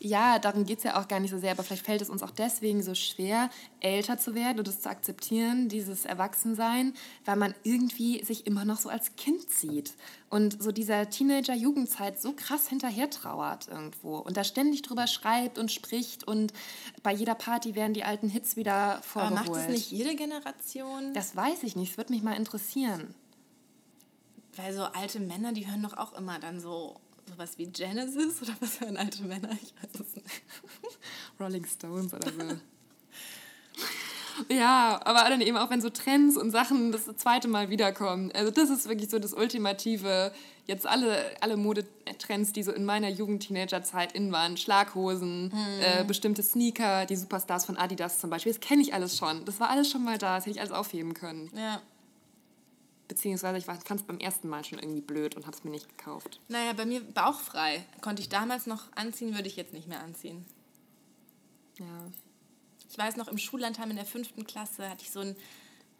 Ja, 0.00 0.38
darum 0.38 0.64
geht 0.64 0.78
es 0.78 0.84
ja 0.84 1.00
auch 1.00 1.08
gar 1.08 1.18
nicht 1.18 1.32
so 1.32 1.38
sehr, 1.38 1.50
aber 1.50 1.64
vielleicht 1.64 1.84
fällt 1.84 2.00
es 2.00 2.08
uns 2.08 2.22
auch 2.22 2.30
deswegen 2.30 2.82
so 2.82 2.94
schwer, 2.94 3.50
älter 3.80 4.16
zu 4.16 4.34
werden 4.34 4.58
und 4.58 4.68
es 4.68 4.80
zu 4.80 4.88
akzeptieren, 4.88 5.68
dieses 5.88 6.04
Erwachsensein, 6.04 6.94
weil 7.24 7.36
man 7.36 7.54
irgendwie 7.64 8.24
sich 8.24 8.46
immer 8.46 8.64
noch 8.64 8.78
so 8.78 8.88
als 8.88 9.16
Kind 9.16 9.50
sieht 9.50 9.94
und 10.30 10.62
so 10.62 10.72
dieser 10.72 11.10
Teenager-Jugendzeit 11.10 12.20
so 12.20 12.32
krass 12.34 12.68
hinterher 12.68 13.10
trauert 13.10 13.68
irgendwo 13.68 14.18
und 14.18 14.36
da 14.36 14.44
ständig 14.44 14.82
drüber 14.82 15.06
schreibt 15.06 15.58
und 15.58 15.72
spricht 15.72 16.24
und 16.24 16.52
bei 17.02 17.12
jeder 17.12 17.34
Party 17.34 17.74
werden 17.74 17.94
die 17.94 18.04
alten 18.04 18.28
Hits 18.28 18.56
wieder 18.56 18.72
Aber 18.74 19.02
vorgeholt. 19.02 19.34
macht 19.34 19.56
das 19.56 19.68
nicht 19.68 19.90
jede 19.90 20.14
Generation? 20.14 21.14
Das 21.14 21.34
weiß 21.34 21.62
ich 21.64 21.76
nicht, 21.76 21.92
es 21.92 21.96
würde 21.96 22.12
mich 22.12 22.22
mal 22.22 22.34
interessieren. 22.34 23.14
Weil 24.56 24.74
so 24.74 24.82
alte 24.82 25.20
Männer, 25.20 25.52
die 25.52 25.66
hören 25.68 25.82
doch 25.82 25.96
auch 25.96 26.14
immer 26.14 26.38
dann 26.38 26.60
so 26.60 27.00
sowas 27.28 27.58
wie 27.58 27.66
Genesis 27.66 28.42
oder 28.42 28.54
was 28.60 28.80
hören 28.80 28.96
alte 28.96 29.22
Männer? 29.22 29.50
Ich 29.62 29.74
weiß 29.76 30.00
es 30.00 30.16
nicht. 30.16 30.42
Rolling 31.40 31.66
Stones 31.66 32.12
oder 32.14 32.30
so. 32.30 32.56
Ja, 34.48 35.00
aber 35.04 35.28
dann 35.28 35.40
eben 35.40 35.56
auch, 35.56 35.70
wenn 35.70 35.80
so 35.80 35.90
Trends 35.90 36.36
und 36.36 36.50
Sachen 36.50 36.92
das 36.92 37.04
zweite 37.16 37.48
Mal 37.48 37.70
wiederkommen. 37.70 38.30
Also 38.34 38.50
das 38.50 38.70
ist 38.70 38.88
wirklich 38.88 39.10
so 39.10 39.18
das 39.18 39.34
Ultimative. 39.34 40.32
Jetzt 40.66 40.86
alle, 40.86 41.24
alle 41.40 41.56
Modetrends, 41.56 42.52
die 42.52 42.62
so 42.62 42.72
in 42.72 42.84
meiner 42.84 43.08
Jugend-Teenager-Zeit 43.08 44.12
in 44.12 44.32
waren. 44.32 44.56
Schlaghosen, 44.56 45.52
äh, 45.80 46.04
bestimmte 46.04 46.42
Sneaker, 46.42 47.06
die 47.06 47.16
Superstars 47.16 47.64
von 47.64 47.76
Adidas 47.76 48.18
zum 48.18 48.30
Beispiel. 48.30 48.52
Das 48.52 48.60
kenne 48.60 48.82
ich 48.82 48.92
alles 48.92 49.16
schon. 49.16 49.44
Das 49.44 49.60
war 49.60 49.70
alles 49.70 49.90
schon 49.90 50.04
mal 50.04 50.18
da. 50.18 50.36
Das 50.36 50.46
hätte 50.46 50.56
ich 50.56 50.60
alles 50.60 50.72
aufheben 50.72 51.14
können. 51.14 51.50
Ja. 51.56 51.80
Beziehungsweise 53.08 53.56
ich 53.56 53.64
fand 53.64 53.82
es 53.90 54.02
beim 54.02 54.18
ersten 54.18 54.48
Mal 54.48 54.62
schon 54.64 54.78
irgendwie 54.78 55.00
blöd 55.00 55.34
und 55.34 55.46
habe 55.46 55.56
es 55.56 55.64
mir 55.64 55.70
nicht 55.70 55.88
gekauft. 55.88 56.40
Naja, 56.48 56.74
bei 56.74 56.84
mir 56.84 57.00
bauchfrei. 57.00 57.82
Konnte 58.02 58.20
ich 58.20 58.28
damals 58.28 58.66
noch 58.66 58.84
anziehen, 58.94 59.34
würde 59.34 59.48
ich 59.48 59.56
jetzt 59.56 59.72
nicht 59.72 59.88
mehr 59.88 60.02
anziehen. 60.02 60.44
Ja. 61.78 61.86
Ich 62.90 62.98
weiß 62.98 63.16
noch, 63.16 63.28
im 63.28 63.38
Schullandheim 63.38 63.90
in 63.90 63.96
der 63.96 64.06
fünften 64.06 64.46
Klasse 64.46 64.88
hatte 64.88 65.02
ich 65.04 65.10
so 65.10 65.20
ein 65.20 65.36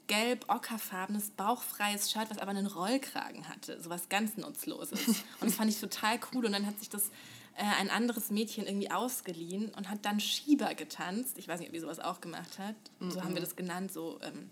gelb-ockerfarbenes, 0.07 1.31
bauchfreies 1.31 2.11
Shirt, 2.11 2.31
was 2.31 2.38
aber 2.38 2.51
einen 2.51 2.66
Rollkragen 2.66 3.48
hatte. 3.48 3.81
So 3.81 3.90
was 3.90 4.09
ganz 4.09 4.37
Nutzloses. 4.37 4.98
Und 5.40 5.48
das 5.48 5.55
fand 5.55 5.70
ich 5.70 5.79
total 5.79 6.18
cool. 6.33 6.46
Und 6.46 6.53
dann 6.53 6.66
hat 6.66 6.79
sich 6.79 6.88
das 6.88 7.09
äh, 7.57 7.64
ein 7.79 7.90
anderes 7.90 8.31
Mädchen 8.31 8.66
irgendwie 8.66 8.90
ausgeliehen 8.90 9.70
und 9.77 9.90
hat 9.90 9.98
dann 10.03 10.20
Schieber 10.20 10.74
getanzt. 10.74 11.38
Ich 11.38 11.46
weiß 11.46 11.61
nicht, 11.61 11.68
ob 11.68 11.74
ihr 11.74 11.81
sowas 11.81 12.01
auch 12.01 12.20
gemacht 12.20 12.59
habt. 12.59 12.90
So 13.12 13.22
haben 13.22 13.35
wir 13.35 13.40
das 13.40 13.55
genannt, 13.57 13.92
so... 13.92 14.18
Ähm, 14.22 14.48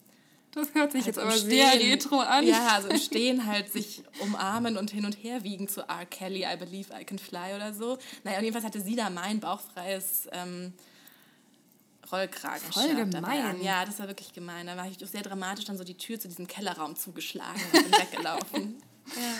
Das 0.53 0.75
hört 0.75 0.93
sich 0.93 1.07
Also 1.07 1.11
jetzt 1.11 1.19
aber 1.19 1.39
sehr 1.39 1.73
retro 1.73 2.19
an. 2.21 2.47
Ja, 2.47 2.69
also 2.75 2.89
im 2.89 2.99
Stehen 3.01 3.47
halt 3.47 3.73
sich 3.73 4.03
umarmen 4.21 4.77
und 4.77 4.91
hin 4.91 5.07
und 5.07 5.13
her 5.15 5.43
wiegen 5.43 5.69
zu 5.69 5.83
R. 5.83 6.05
Kelly, 6.05 6.45
I 6.45 6.57
Believe 6.57 6.93
I 7.01 7.05
Can 7.05 7.19
Fly 7.19 7.55
oder 7.55 7.73
so. 7.73 7.97
Naja, 8.25 8.39
und 8.39 8.45
jedenfalls 8.45 8.65
hatte 8.67 8.81
sie 8.81 8.97
da 8.97 9.09
mein 9.09 9.41
bauchfreies 9.41 10.29
ähm, 10.33 10.73
Rollkragen. 12.11 12.73
Voll 12.73 12.95
gemein. 12.95 13.63
Ja, 13.63 13.85
das 13.85 13.99
war 13.99 14.09
wirklich 14.09 14.33
gemein. 14.33 14.67
Da 14.67 14.77
war 14.77 14.87
ich 14.87 14.99
doch 14.99 15.07
sehr 15.07 15.23
dramatisch 15.23 15.65
dann 15.65 15.79
so 15.79 15.85
die 15.85 15.97
Tür 15.97 16.19
zu 16.19 16.29
diesem 16.29 16.47
Kellerraum 16.47 16.97
zugeschlagen 16.97 17.61
und 17.73 17.91
bin 17.91 17.93
weggelaufen. 17.93 18.77
Ja. 19.15 19.33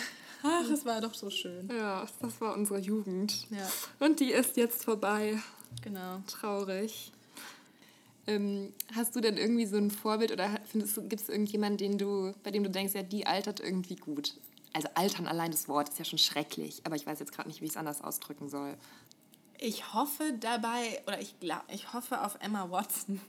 Ach, 0.43 0.69
es 0.69 0.85
war 0.85 1.01
doch 1.01 1.13
so 1.13 1.29
schön. 1.29 1.67
Ja, 1.69 2.07
das 2.21 2.39
war 2.39 2.55
unsere 2.55 2.79
Jugend. 2.79 3.47
Ja. 3.49 3.69
Und 3.99 4.21
die 4.21 4.31
ist 4.31 4.55
jetzt 4.55 4.85
vorbei. 4.85 5.37
Genau. 5.83 6.21
Traurig. 6.25 7.11
Ähm, 8.27 8.73
hast 8.93 9.15
du 9.15 9.21
denn 9.21 9.37
irgendwie 9.37 9.65
so 9.65 9.77
ein 9.77 9.91
Vorbild 9.91 10.31
oder 10.31 10.49
gibt 10.73 11.21
es 11.21 11.29
irgendjemanden, 11.29 11.77
den 11.77 11.97
du, 11.97 12.33
bei 12.43 12.51
dem 12.51 12.63
du 12.63 12.69
denkst, 12.69 12.93
ja, 12.93 13.03
die 13.03 13.25
altert 13.25 13.59
irgendwie 13.59 13.95
gut? 13.95 14.35
Also 14.73 14.89
altern 14.95 15.27
allein 15.27 15.51
das 15.51 15.67
Wort 15.67 15.89
ist 15.89 15.97
ja 15.97 16.05
schon 16.05 16.19
schrecklich, 16.19 16.81
aber 16.83 16.95
ich 16.95 17.05
weiß 17.05 17.19
jetzt 17.19 17.31
gerade 17.31 17.47
nicht, 17.47 17.61
wie 17.61 17.65
ich 17.65 17.71
es 17.71 17.77
anders 17.77 18.01
ausdrücken 18.01 18.49
soll. 18.49 18.75
Ich 19.59 19.93
hoffe 19.93 20.33
dabei, 20.39 21.01
oder 21.07 21.19
ich 21.19 21.39
glaube, 21.39 21.63
ich 21.69 21.93
hoffe 21.93 22.23
auf 22.23 22.37
Emma 22.41 22.69
Watson. 22.69 23.19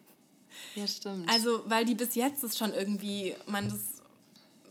Ja, 0.74 0.86
stimmt. 0.86 1.28
Also, 1.30 1.62
weil 1.66 1.84
die 1.84 1.94
bis 1.94 2.14
jetzt 2.14 2.42
ist 2.44 2.58
schon 2.58 2.72
irgendwie, 2.74 3.34
man 3.46 3.68
das, 3.68 4.02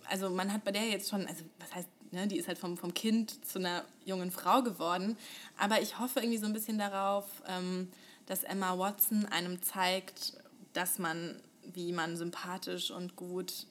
also 0.10 0.30
man 0.30 0.52
hat 0.54 0.63
bei 0.63 0.72
der 0.72 0.86
jetzt 0.86 1.10
schon, 1.10 1.26
also 1.26 1.43
was 1.60 1.74
heißt, 1.74 1.88
ne, 2.12 2.28
die 2.28 2.38
ist 2.38 2.48
halt 2.48 2.58
vom, 2.58 2.78
vom 2.78 2.93
Kind 2.93 3.46
zu 3.46 3.60
einer 3.60 3.84
jungen 4.06 4.32
Frau 4.32 4.62
geworden, 4.62 5.17
aber 5.58 5.82
ich 5.82 6.00
hoffe 6.00 6.20
irgendwie 6.20 6.38
so 6.38 6.46
ein 6.46 6.54
bisschen 6.54 6.78
darauf, 6.78 7.26
ähm, 7.48 7.89
dass 8.26 8.43
Emma 8.43 8.78
Watson 8.78 9.26
einem 9.26 9.62
zeigt, 9.62 10.34
dass 10.74 11.00
man, 11.00 11.41
wie 11.63 11.91
man 11.91 12.17
sympathisch 12.17 12.91
und 12.91 13.15
gut 13.15 13.65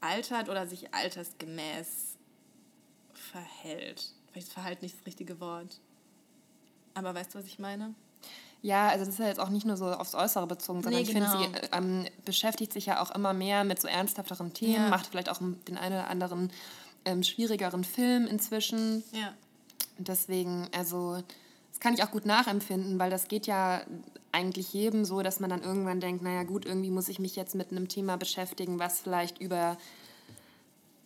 altert 0.00 0.48
oder 0.48 0.66
sich 0.66 0.94
altersgemäß 0.94 2.16
verhält. 3.12 4.14
Vielleicht 4.30 4.48
ist 4.48 4.54
Verhalten 4.54 4.84
nicht 4.84 4.96
das 4.98 5.06
richtige 5.06 5.40
Wort. 5.40 5.80
Aber 6.94 7.14
weißt 7.14 7.34
du, 7.34 7.38
was 7.38 7.46
ich 7.46 7.58
meine? 7.58 7.94
Ja, 8.62 8.88
also 8.88 9.04
das 9.06 9.14
ist 9.14 9.18
ja 9.20 9.26
jetzt 9.28 9.40
auch 9.40 9.48
nicht 9.48 9.64
nur 9.64 9.76
so 9.78 9.86
aufs 9.86 10.14
Äußere 10.14 10.46
bezogen, 10.46 10.82
sondern 10.82 11.00
Nee, 11.00 11.08
ich 11.08 11.12
finde, 11.14 11.30
genau. 11.30 11.38
sie 11.40 11.54
äh, 11.58 11.68
ähm, 11.72 12.06
beschäftigt 12.26 12.72
sich 12.74 12.86
ja 12.86 13.00
auch 13.02 13.10
immer 13.12 13.32
mehr 13.32 13.64
mit 13.64 13.80
so 13.80 13.88
ernsthafteren 13.88 14.52
Themen, 14.52 14.74
Ja. 14.74 14.88
macht 14.88 15.06
vielleicht 15.06 15.30
auch 15.30 15.38
den 15.40 15.78
einen 15.78 15.94
oder 15.94 16.08
anderen 16.08 16.50
ähm, 17.06 17.22
schwierigeren 17.22 17.84
Film 17.84 18.26
inzwischen. 18.26 19.02
Ja. 19.12 19.32
Und 19.98 20.08
Deswegen, 20.08 20.68
also, 20.76 21.22
das 21.70 21.80
kann 21.80 21.94
ich 21.94 22.02
auch 22.02 22.10
gut 22.10 22.26
nachempfinden, 22.26 22.98
weil 22.98 23.08
das 23.10 23.28
geht 23.28 23.46
ja 23.46 23.80
eigentlich 24.32 24.72
jedem 24.74 25.04
so, 25.06 25.22
dass 25.22 25.40
man 25.40 25.48
dann 25.50 25.62
irgendwann 25.62 26.00
denkt, 26.00 26.22
naja 26.22 26.42
gut, 26.42 26.66
irgendwie 26.66 26.90
muss 26.90 27.08
ich 27.08 27.18
mich 27.18 27.36
jetzt 27.36 27.54
mit 27.54 27.70
einem 27.70 27.88
Thema 27.88 28.16
beschäftigen, 28.16 28.78
was 28.78 29.00
vielleicht 29.00 29.38
über 29.40 29.78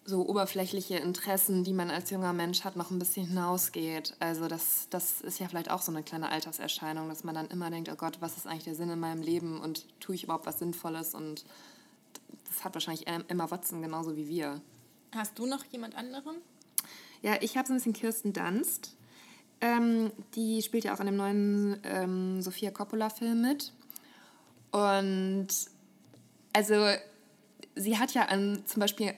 so 0.06 0.28
oberflächliche 0.28 0.96
Interessen, 0.96 1.64
die 1.64 1.72
man 1.72 1.90
als 1.90 2.10
junger 2.10 2.32
Mensch 2.32 2.64
hat, 2.64 2.76
noch 2.76 2.90
ein 2.90 2.98
bisschen 2.98 3.26
hinausgeht. 3.26 4.14
Also 4.20 4.48
das, 4.48 4.88
das 4.90 5.22
ist 5.22 5.40
ja 5.40 5.48
vielleicht 5.48 5.70
auch 5.70 5.80
so 5.80 5.92
eine 5.92 6.02
kleine 6.02 6.28
Alterserscheinung, 6.28 7.08
dass 7.08 7.24
man 7.24 7.34
dann 7.34 7.48
immer 7.48 7.70
denkt, 7.70 7.88
oh 7.90 7.96
Gott, 7.96 8.18
was 8.20 8.36
ist 8.36 8.46
eigentlich 8.46 8.64
der 8.64 8.74
Sinn 8.74 8.90
in 8.90 9.00
meinem 9.00 9.22
Leben 9.22 9.60
und 9.60 9.86
tue 10.00 10.14
ich 10.14 10.24
überhaupt 10.24 10.46
was 10.46 10.58
Sinnvolles? 10.58 11.14
Und 11.14 11.44
das 12.48 12.64
hat 12.64 12.74
wahrscheinlich 12.74 13.06
Emma 13.06 13.50
Watson 13.50 13.80
genauso 13.80 14.14
wie 14.16 14.28
wir. 14.28 14.60
Hast 15.14 15.38
du 15.38 15.46
noch 15.46 15.64
jemand 15.66 15.96
anderen? 15.96 16.36
Ja, 17.22 17.36
ich 17.40 17.56
habe 17.56 17.66
so 17.66 17.72
ein 17.72 17.76
bisschen 17.76 17.94
Kirsten 17.94 18.34
Dunst. 18.34 18.96
Ähm, 19.62 20.12
die 20.34 20.60
spielt 20.60 20.84
ja 20.84 20.94
auch 20.94 21.00
in 21.00 21.06
dem 21.06 21.16
neuen 21.16 21.80
ähm, 21.84 22.42
Sofia 22.42 22.70
Coppola-Film 22.70 23.40
mit. 23.40 23.72
Und 24.70 25.48
also 26.52 26.74
sie 27.74 27.98
hat 27.98 28.12
ja 28.12 28.26
an, 28.26 28.62
zum 28.66 28.80
Beispiel 28.80 29.14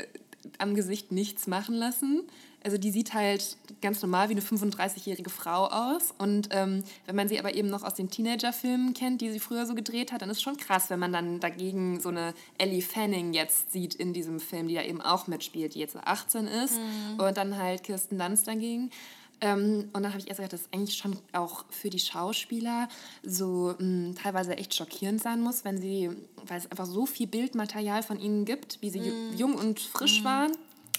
am 0.58 0.74
Gesicht 0.74 1.12
nichts 1.12 1.46
machen 1.46 1.74
lassen. 1.74 2.22
Also 2.64 2.78
die 2.78 2.90
sieht 2.90 3.14
halt 3.14 3.56
ganz 3.80 4.02
normal 4.02 4.28
wie 4.28 4.32
eine 4.32 4.40
35-jährige 4.40 5.30
Frau 5.30 5.66
aus. 5.66 6.12
Und 6.18 6.48
ähm, 6.50 6.82
wenn 7.06 7.14
man 7.14 7.28
sie 7.28 7.38
aber 7.38 7.54
eben 7.54 7.68
noch 7.68 7.84
aus 7.84 7.94
den 7.94 8.10
Teenager-Filmen 8.10 8.92
kennt, 8.92 9.20
die 9.20 9.30
sie 9.30 9.38
früher 9.38 9.66
so 9.66 9.76
gedreht 9.76 10.10
hat, 10.10 10.22
dann 10.22 10.30
ist 10.30 10.42
schon 10.42 10.56
krass, 10.56 10.90
wenn 10.90 10.98
man 10.98 11.12
dann 11.12 11.38
dagegen 11.38 12.00
so 12.00 12.08
eine 12.08 12.34
Ellie 12.58 12.82
Fanning 12.82 13.34
jetzt 13.34 13.70
sieht 13.70 13.94
in 13.94 14.12
diesem 14.12 14.40
Film, 14.40 14.66
die 14.66 14.74
da 14.74 14.82
eben 14.82 15.00
auch 15.00 15.28
mitspielt, 15.28 15.74
die 15.74 15.78
jetzt 15.78 15.92
so 15.92 16.00
18 16.00 16.48
ist. 16.48 16.74
Und 17.18 17.36
dann 17.36 17.56
halt 17.56 17.84
Kirsten 17.84 18.18
Dunst 18.18 18.48
dagegen. 18.48 18.90
Ähm, 19.42 19.90
und 19.92 20.02
dann 20.02 20.08
habe 20.12 20.18
ich 20.18 20.28
erst 20.28 20.38
gedacht, 20.38 20.54
dass 20.54 20.62
es 20.62 20.68
eigentlich 20.72 20.96
schon 20.96 21.18
auch 21.32 21.66
für 21.68 21.90
die 21.90 21.98
Schauspieler 21.98 22.88
so 23.22 23.74
mh, 23.78 24.14
teilweise 24.22 24.56
echt 24.56 24.74
schockierend 24.74 25.20
sein 25.22 25.42
muss, 25.42 25.64
wenn 25.64 25.78
sie, 25.78 26.10
weil 26.46 26.58
es 26.58 26.70
einfach 26.70 26.86
so 26.86 27.04
viel 27.04 27.26
Bildmaterial 27.26 28.02
von 28.02 28.18
ihnen 28.18 28.44
gibt, 28.46 28.78
wie 28.80 28.88
sie 28.90 29.00
ju- 29.00 29.36
jung 29.36 29.54
und 29.54 29.78
frisch 29.78 30.24
waren 30.24 30.52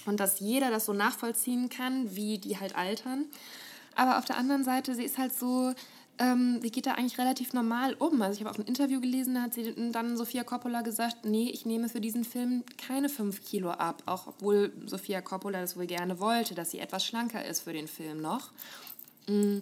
und 0.06 0.20
dass 0.20 0.38
jeder 0.38 0.70
das 0.70 0.86
so 0.86 0.92
nachvollziehen 0.92 1.68
kann, 1.68 2.14
wie 2.14 2.38
die 2.38 2.58
halt 2.60 2.76
altern. 2.76 3.24
Aber 3.96 4.18
auf 4.18 4.24
der 4.24 4.36
anderen 4.36 4.62
Seite, 4.62 4.94
sie 4.94 5.02
ist 5.04 5.18
halt 5.18 5.36
so, 5.36 5.74
ähm, 6.18 6.60
sie 6.62 6.70
geht 6.70 6.86
da 6.86 6.92
eigentlich 6.92 7.18
relativ 7.18 7.52
normal 7.52 7.94
um. 7.94 8.20
Also 8.22 8.40
ich 8.40 8.44
habe 8.44 8.54
auch 8.54 8.58
ein 8.58 8.66
Interview 8.66 9.00
gelesen, 9.00 9.34
da 9.34 9.42
hat 9.42 9.54
sie 9.54 9.74
dann 9.92 10.16
Sophia 10.16 10.44
Coppola 10.44 10.82
gesagt, 10.82 11.24
nee, 11.24 11.50
ich 11.50 11.64
nehme 11.64 11.88
für 11.88 12.00
diesen 12.00 12.24
Film 12.24 12.64
keine 12.76 13.08
fünf 13.08 13.44
Kilo 13.44 13.70
ab, 13.70 14.02
auch 14.06 14.26
obwohl 14.26 14.72
Sophia 14.86 15.20
Coppola 15.20 15.60
das 15.60 15.76
wohl 15.76 15.86
gerne 15.86 16.18
wollte, 16.18 16.54
dass 16.54 16.70
sie 16.70 16.80
etwas 16.80 17.04
schlanker 17.04 17.44
ist 17.44 17.60
für 17.60 17.72
den 17.72 17.88
Film 17.88 18.20
noch. 18.20 18.50
Mm, 19.28 19.58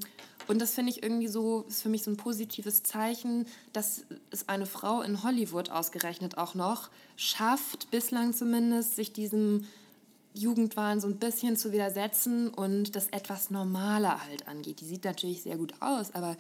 Und 0.48 0.60
das 0.60 0.74
finde 0.74 0.92
ich 0.92 1.02
irgendwie 1.02 1.28
so, 1.28 1.64
ist 1.68 1.82
für 1.82 1.88
mich 1.88 2.04
so 2.04 2.10
ein 2.10 2.16
positives 2.16 2.82
Zeichen, 2.82 3.46
dass 3.72 4.04
es 4.30 4.48
eine 4.48 4.66
Frau 4.66 5.02
in 5.02 5.22
Hollywood 5.22 5.70
ausgerechnet 5.70 6.38
auch 6.38 6.54
noch 6.54 6.88
schafft, 7.16 7.90
bislang 7.90 8.32
zumindest, 8.32 8.96
sich 8.96 9.12
diesem 9.12 9.66
Jugendwahn 10.36 11.00
so 11.00 11.08
ein 11.08 11.18
bisschen 11.18 11.56
zu 11.56 11.72
widersetzen 11.72 12.48
und 12.48 12.94
das 12.94 13.08
etwas 13.08 13.50
normaler 13.50 14.24
halt 14.24 14.46
angeht. 14.48 14.80
Die 14.80 14.84
sieht 14.84 15.04
natürlich 15.04 15.42
sehr 15.42 15.56
gut 15.56 15.74
aus, 15.80 16.14
aber 16.14 16.36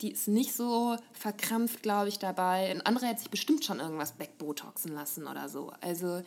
die 0.00 0.12
ist 0.12 0.28
nicht 0.28 0.54
so 0.54 0.96
verkrampft, 1.12 1.82
glaube 1.82 2.08
ich, 2.08 2.18
dabei. 2.18 2.70
Ein 2.70 2.80
anderer 2.82 3.08
hätte 3.08 3.20
sich 3.20 3.30
bestimmt 3.30 3.64
schon 3.64 3.80
irgendwas 3.80 4.18
wegbotoxen 4.18 4.92
lassen 4.92 5.26
oder 5.26 5.48
so. 5.48 5.72
Also 5.80 6.22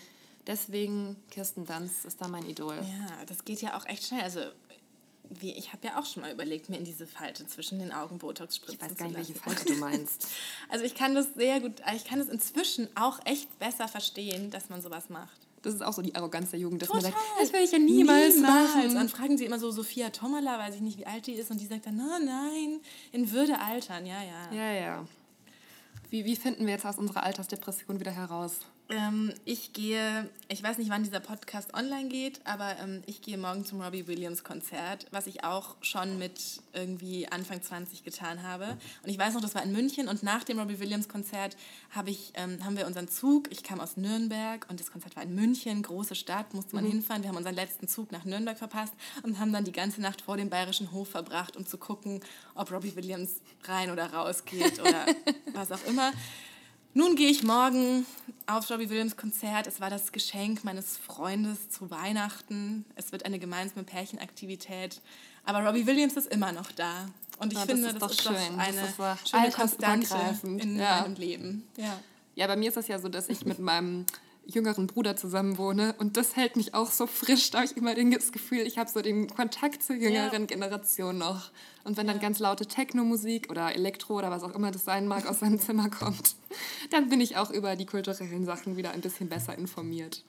deswegen, 0.48 1.16
Kirsten 1.32 1.66
Dunst 1.66 2.06
ist 2.06 2.22
da 2.22 2.28
mein 2.28 2.46
Idol. 2.48 2.76
Ja, 2.76 3.26
das 3.26 3.46
geht 3.46 3.62
ja 3.62 3.78
auch 3.78 3.86
echt 3.86 4.06
schnell. 4.06 4.22
Also 4.22 4.42
wie, 5.30 5.54
ich 5.54 5.74
habe 5.74 5.88
ja 5.88 6.00
auch 6.00 6.06
schon 6.06 6.22
mal 6.22 6.32
überlegt, 6.32 6.70
mir 6.70 6.78
in 6.78 6.84
diese 6.84 7.08
Falte 7.08 7.48
zwischen 7.48 7.80
den 7.80 7.92
Augen 7.92 8.18
Botox 8.18 8.58
spritzen 8.58 8.76
Ich 8.76 8.92
weiß 8.92 8.98
gar 8.98 9.08
nicht, 9.08 9.18
welche. 9.18 9.34
Falte 9.34 9.66
du 9.66 9.76
meinst. 9.76 10.28
Also 10.70 10.86
ich 10.86 10.96
kann 10.96 11.16
das 11.16 11.34
sehr 11.36 11.60
gut, 11.60 11.74
ich 11.96 12.06
kann 12.06 12.20
das 12.20 12.28
inzwischen 12.28 12.88
auch 12.96 13.20
echt 13.26 13.60
besser 13.60 13.88
verstehen, 13.88 14.50
dass 14.50 14.70
man 14.70 14.82
sowas 14.82 15.10
macht. 15.10 15.40
Das 15.63 15.73
ist 15.73 15.82
auch 15.82 15.93
so 15.93 16.02
die 16.02 16.13
Arroganz 16.13 16.52
der 16.52 16.60
Jugend, 16.60 16.82
dass 16.82 16.89
man 16.89 16.99
Total. 16.99 17.13
sagt, 17.13 17.23
das 17.41 17.54
will 17.54 17.62
ich 17.62 17.71
ja 17.71 17.80
niemals, 17.80 18.38
machen. 18.38 18.93
Dann 18.93 19.10
fragen 19.10 19.38
sie 19.38 19.45
immer 19.45 19.60
so 19.60 19.71
Sophia 19.71 20.10
Tomala, 20.10 20.60
weiß 20.60 20.76
ich 20.76 20.82
nicht, 20.82 20.99
wie 20.99 21.06
alt 21.06 21.26
die 21.26 21.34
ist, 21.34 21.49
und 21.49 21.60
die 21.60 21.65
sagt 21.65 21.86
dann, 21.86 21.95
no, 21.95 22.19
nein, 22.23 22.80
in 23.12 23.32
Würde 23.32 23.60
altern, 23.60 24.06
ja, 24.06 24.21
ja. 24.21 24.56
Ja, 24.56 24.71
ja. 24.73 25.06
Wie, 26.10 26.26
wie 26.26 26.36
finden 26.36 26.65
wir 26.65 26.73
jetzt 26.73 26.86
aus 26.86 26.97
unserer 26.97 27.23
Altersdepression 27.23 27.99
wieder 27.99 28.12
heraus? 28.12 28.60
Ähm, 28.89 29.34
ich 29.46 29.72
gehe, 29.72 30.30
ich 30.50 30.62
weiß 30.62 30.78
nicht, 30.78 30.89
wann 30.89 31.04
dieser 31.04 31.22
Podcast 31.22 31.74
online 31.74 32.10
geht, 32.10 32.41
aber 32.46 32.78
ähm, 32.80 33.02
ich 33.06 33.22
gehe 33.22 33.38
morgen 33.38 33.63
zum 33.63 33.82
Robbie 33.82 34.08
Williams 34.08 34.43
Konzert, 34.43 35.08
was 35.12 35.26
ich 35.26 35.43
auch 35.46 35.78
schon 35.82 36.19
mit 36.19 36.62
irgendwie 36.74 37.28
Anfang 37.28 37.62
20 37.62 38.04
getan 38.04 38.43
habe. 38.43 38.78
Und 39.02 39.10
ich 39.10 39.17
weiß 39.17 39.36
noch, 39.36 39.41
das 39.41 39.56
war 39.56 39.63
in 39.63 39.72
München 39.72 40.10
und 40.10 40.22
nach 40.22 40.43
dem 40.43 40.60
Robbie 40.60 40.80
Williams 40.80 41.08
Konzert 41.08 41.56
habe 41.91 42.10
ich, 42.10 42.34
ähm, 42.36 42.63
haben 42.65 42.76
wir 42.76 42.86
unseren 42.86 43.08
Zug, 43.08 43.50
ich 43.52 43.63
kam 43.63 43.80
aus 43.80 43.96
Nürnberg 43.96 44.65
und 44.69 44.80
das 44.80 44.91
Konzert 44.91 45.15
war 45.15 45.24
in 45.24 45.34
München, 45.34 45.82
große 45.82 46.15
Stadt, 46.15 46.54
musste 46.54 46.76
man 46.76 46.86
hinfahren. 46.86 47.24
Wir 47.24 47.30
haben 47.30 47.38
unseren 47.38 47.56
letzten 47.56 47.88
Zug 47.88 48.12
nach 48.12 48.26
Nürnberg 48.26 48.58
verpasst 48.58 48.93
und 49.24 49.39
haben 49.39 49.54
dann 49.54 49.63
die 49.63 49.72
ganze 49.72 50.02
Nacht 50.02 50.22
vor 50.22 50.36
dem 50.36 50.50
Bayerischen 50.50 50.91
Hof 50.91 51.10
verbracht, 51.10 51.56
um 51.56 51.65
zu 51.65 51.78
gucken, 51.78 52.19
ob 52.54 52.69
Robbie 52.72 52.96
Williams 52.96 53.41
rein 53.63 53.91
oder 53.91 54.12
raus 54.13 54.43
geht 54.43 54.80
oder 54.80 55.06
was 55.54 55.72
auch 55.72 55.84
immer. 55.86 56.12
Nun 56.95 57.15
gehe 57.15 57.29
ich 57.29 57.41
morgen 57.43 58.06
auf 58.45 58.69
Robbie 58.69 58.89
Williams 58.89 59.17
Konzert. 59.17 59.65
Es 59.65 59.82
war 59.82 59.89
das 59.89 60.12
Geschenk 60.12 60.63
meines 60.63 60.95
Freundes 60.97 61.69
zu 61.69 61.89
Weihnachten. 61.89 62.86
Es 62.95 63.12
wird 63.12 63.25
eine 63.25 63.39
gemeinsame 63.39 63.84
Pärchenaktivität. 63.84 65.01
Aber 65.43 65.65
Robbie 65.65 65.88
Williams 65.88 66.13
ist 66.13 66.27
immer 66.27 66.51
noch 66.51 66.71
da. 66.71 67.08
Und 67.39 67.51
ich 67.51 67.58
Ja, 67.60 67.65
das 67.65 67.73
finde, 67.73 67.89
ist 67.89 68.01
das 68.01 68.12
ist 68.12 68.21
schön. 68.23 68.34
doch 68.34 68.41
Das 68.58 68.67
eine 68.67 68.88
ist 68.88 68.99
doch 68.99 69.25
schöne 69.27 69.51
Konstante 69.51 70.17
in 70.43 70.77
Ja. 70.77 71.01
meinem 71.01 71.15
Leben. 71.15 71.67
Ja. 71.77 71.99
Ja, 72.36 72.47
bei 72.47 72.56
mir 72.56 72.67
ist 72.69 72.77
das 72.77 72.88
ja 72.88 72.99
so, 72.99 73.10
dass 73.10 73.27
ich 73.29 73.43
mit 73.45 73.60
meinem 73.60 74.06
jüngeren 74.45 74.88
Bruder 74.88 75.15
zusammen 75.15 75.58
wohne 75.58 75.95
und 75.97 76.17
das 76.17 76.36
hält 76.36 76.56
mich 76.56 76.73
auch 76.73 76.91
so 76.91 77.08
frisch. 77.08 77.49
Da 77.51 77.60
habe 77.60 77.65
ich 77.65 77.77
immer 77.77 77.95
das 77.95 78.32
Gefühl, 78.32 78.62
ich 78.62 78.77
habe 78.77 78.89
so 78.89 79.01
den 79.01 79.27
Kontakt 79.27 79.84
zur 79.84 79.95
jüngeren 79.95 80.47
Generation 80.47 81.17
noch. 81.17 81.51
Und 81.84 81.97
wenn 81.97 82.08
dann 82.08 82.19
ganz 82.19 82.39
laute 82.39 82.65
Techno-Musik 82.65 83.49
oder 83.49 83.75
Elektro 83.75 84.17
oder 84.17 84.32
was 84.32 84.43
auch 84.43 84.56
immer 84.56 84.71
das 84.71 84.86
sein 84.86 85.08
mag 85.08 85.27
aus 85.27 85.39
seinem 85.39 85.60
Zimmer 85.60 85.89
kommt, 85.89 86.36
dann 86.91 87.10
bin 87.10 87.21
ich 87.21 87.38
auch 87.38 87.51
über 87.51 87.75
die 87.75 87.86
kulturellen 87.86 88.45
Sachen 88.45 88.77
wieder 88.77 88.91
ein 88.91 89.01
bisschen 89.01 89.29
besser 89.29 89.58
informiert. 89.58 90.23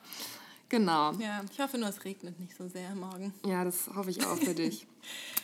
Genau. 0.68 1.12
Ja, 1.12 1.42
ich 1.50 1.60
hoffe 1.60 1.78
nur, 1.78 1.88
es 1.88 2.04
regnet 2.04 2.40
nicht 2.40 2.56
so 2.56 2.68
sehr 2.68 2.94
morgen. 2.94 3.32
Ja, 3.46 3.64
das 3.64 3.88
hoffe 3.94 4.10
ich 4.10 4.24
auch 4.26 4.36
für 4.36 4.54
dich. 4.54 4.86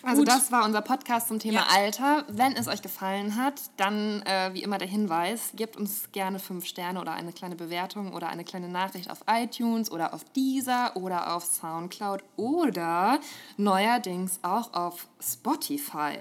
Also 0.03 0.25
das 0.25 0.51
war 0.51 0.65
unser 0.65 0.81
Podcast 0.81 1.29
zum 1.29 1.39
Thema 1.39 1.61
Ja. 1.61 1.67
Alter. 1.77 2.25
Wenn 2.29 2.57
es 2.57 2.67
euch 2.67 2.81
gefallen 2.81 3.37
hat, 3.37 3.61
dann 3.77 4.23
äh, 4.23 4.51
wie 4.55 4.63
immer 4.63 4.79
der 4.79 4.89
Hinweis, 4.89 5.51
gebt 5.55 5.77
uns 5.77 6.11
gerne 6.13 6.39
fünf 6.39 6.65
Sterne 6.65 6.99
oder 7.01 7.13
eine 7.13 7.33
kleine 7.35 7.57
Bewertung 7.57 8.15
oder 8.15 8.29
eine 8.31 8.45
kleine 8.45 8.69
Nachricht 8.69 9.11
auf 9.11 9.19
iTunes 9.29 9.91
oder 9.93 10.15
auf 10.15 10.25
Deezer 10.35 10.97
oder 10.97 11.37
auf 11.37 11.45
Soundcloud 11.45 12.25
oder 12.37 13.21
neuerdings 13.59 14.39
auch 14.43 14.73
auf 14.73 15.07
Spotify. 15.23 16.19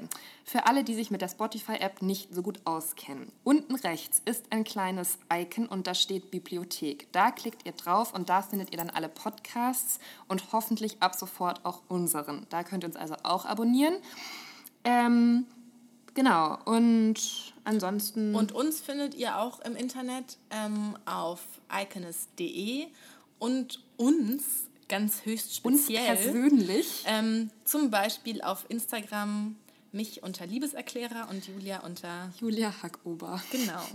Für 0.51 0.65
alle, 0.65 0.83
die 0.83 0.95
sich 0.95 1.11
mit 1.11 1.21
der 1.21 1.27
Spotify-App 1.27 2.01
nicht 2.01 2.33
so 2.33 2.41
gut 2.41 2.61
auskennen. 2.65 3.31
Unten 3.43 3.75
rechts 3.75 4.19
ist 4.25 4.45
ein 4.49 4.63
kleines 4.63 5.19
Icon 5.31 5.67
und 5.67 5.85
da 5.85 5.93
steht 5.93 6.31
Bibliothek. 6.31 7.07
Da 7.11 7.29
klickt 7.29 7.67
ihr 7.67 7.73
drauf 7.73 8.15
und 8.15 8.29
da 8.29 8.41
findet 8.41 8.71
ihr 8.71 8.79
dann 8.79 8.89
alle 8.89 9.09
Podcasts 9.09 9.99
und 10.27 10.51
hoffentlich 10.51 11.03
ab 11.03 11.13
sofort 11.13 11.63
auch 11.65 11.83
unseren. 11.87 12.47
Da 12.49 12.63
könnt 12.63 12.83
ihr 12.83 12.87
uns 12.87 12.95
also 12.95 13.13
auch 13.21 13.45
abonnieren. 13.45 13.93
Ähm, 14.83 15.45
genau, 16.15 16.57
und 16.65 17.53
ansonsten. 17.63 18.33
Und 18.33 18.51
uns 18.51 18.81
findet 18.81 19.13
ihr 19.13 19.37
auch 19.37 19.59
im 19.59 19.75
Internet 19.75 20.39
ähm, 20.49 20.97
auf 21.05 21.41
iconist.de 21.71 22.87
und 23.37 23.83
uns 23.97 24.67
ganz 24.87 25.25
höchst 25.25 25.63
uns 25.63 25.83
speziell. 25.83 26.15
persönlich. 26.15 27.03
Ähm, 27.05 27.51
zum 27.65 27.91
Beispiel 27.91 28.41
auf 28.41 28.65
Instagram 28.67 29.55
mich 29.91 30.23
unter 30.23 30.45
Liebeserklärer 30.45 31.27
und 31.29 31.47
Julia 31.47 31.79
unter. 31.81 32.31
Julia 32.39 32.73
Hackober. 32.81 33.41
Genau. 33.51 33.81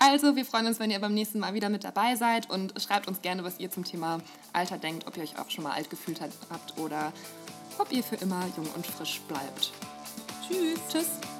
Also, 0.00 0.36
wir 0.36 0.44
freuen 0.44 0.68
uns, 0.68 0.78
wenn 0.78 0.92
ihr 0.92 1.00
beim 1.00 1.12
nächsten 1.12 1.40
Mal 1.40 1.54
wieder 1.54 1.70
mit 1.70 1.82
dabei 1.82 2.14
seid 2.14 2.48
und 2.48 2.80
schreibt 2.80 3.08
uns 3.08 3.20
gerne, 3.20 3.42
was 3.42 3.58
ihr 3.58 3.68
zum 3.68 3.82
Thema 3.82 4.20
Alter 4.52 4.78
denkt, 4.78 5.08
ob 5.08 5.16
ihr 5.16 5.24
euch 5.24 5.36
auch 5.40 5.50
schon 5.50 5.64
mal 5.64 5.72
alt 5.72 5.90
gefühlt 5.90 6.20
habt 6.20 6.78
oder 6.78 7.12
ob 7.78 7.90
ihr 7.90 8.04
für 8.04 8.14
immer 8.14 8.46
jung 8.56 8.68
und 8.76 8.86
frisch 8.86 9.20
bleibt. 9.26 9.72
Tschüss. 10.46 10.78
Tschüss. 10.88 11.37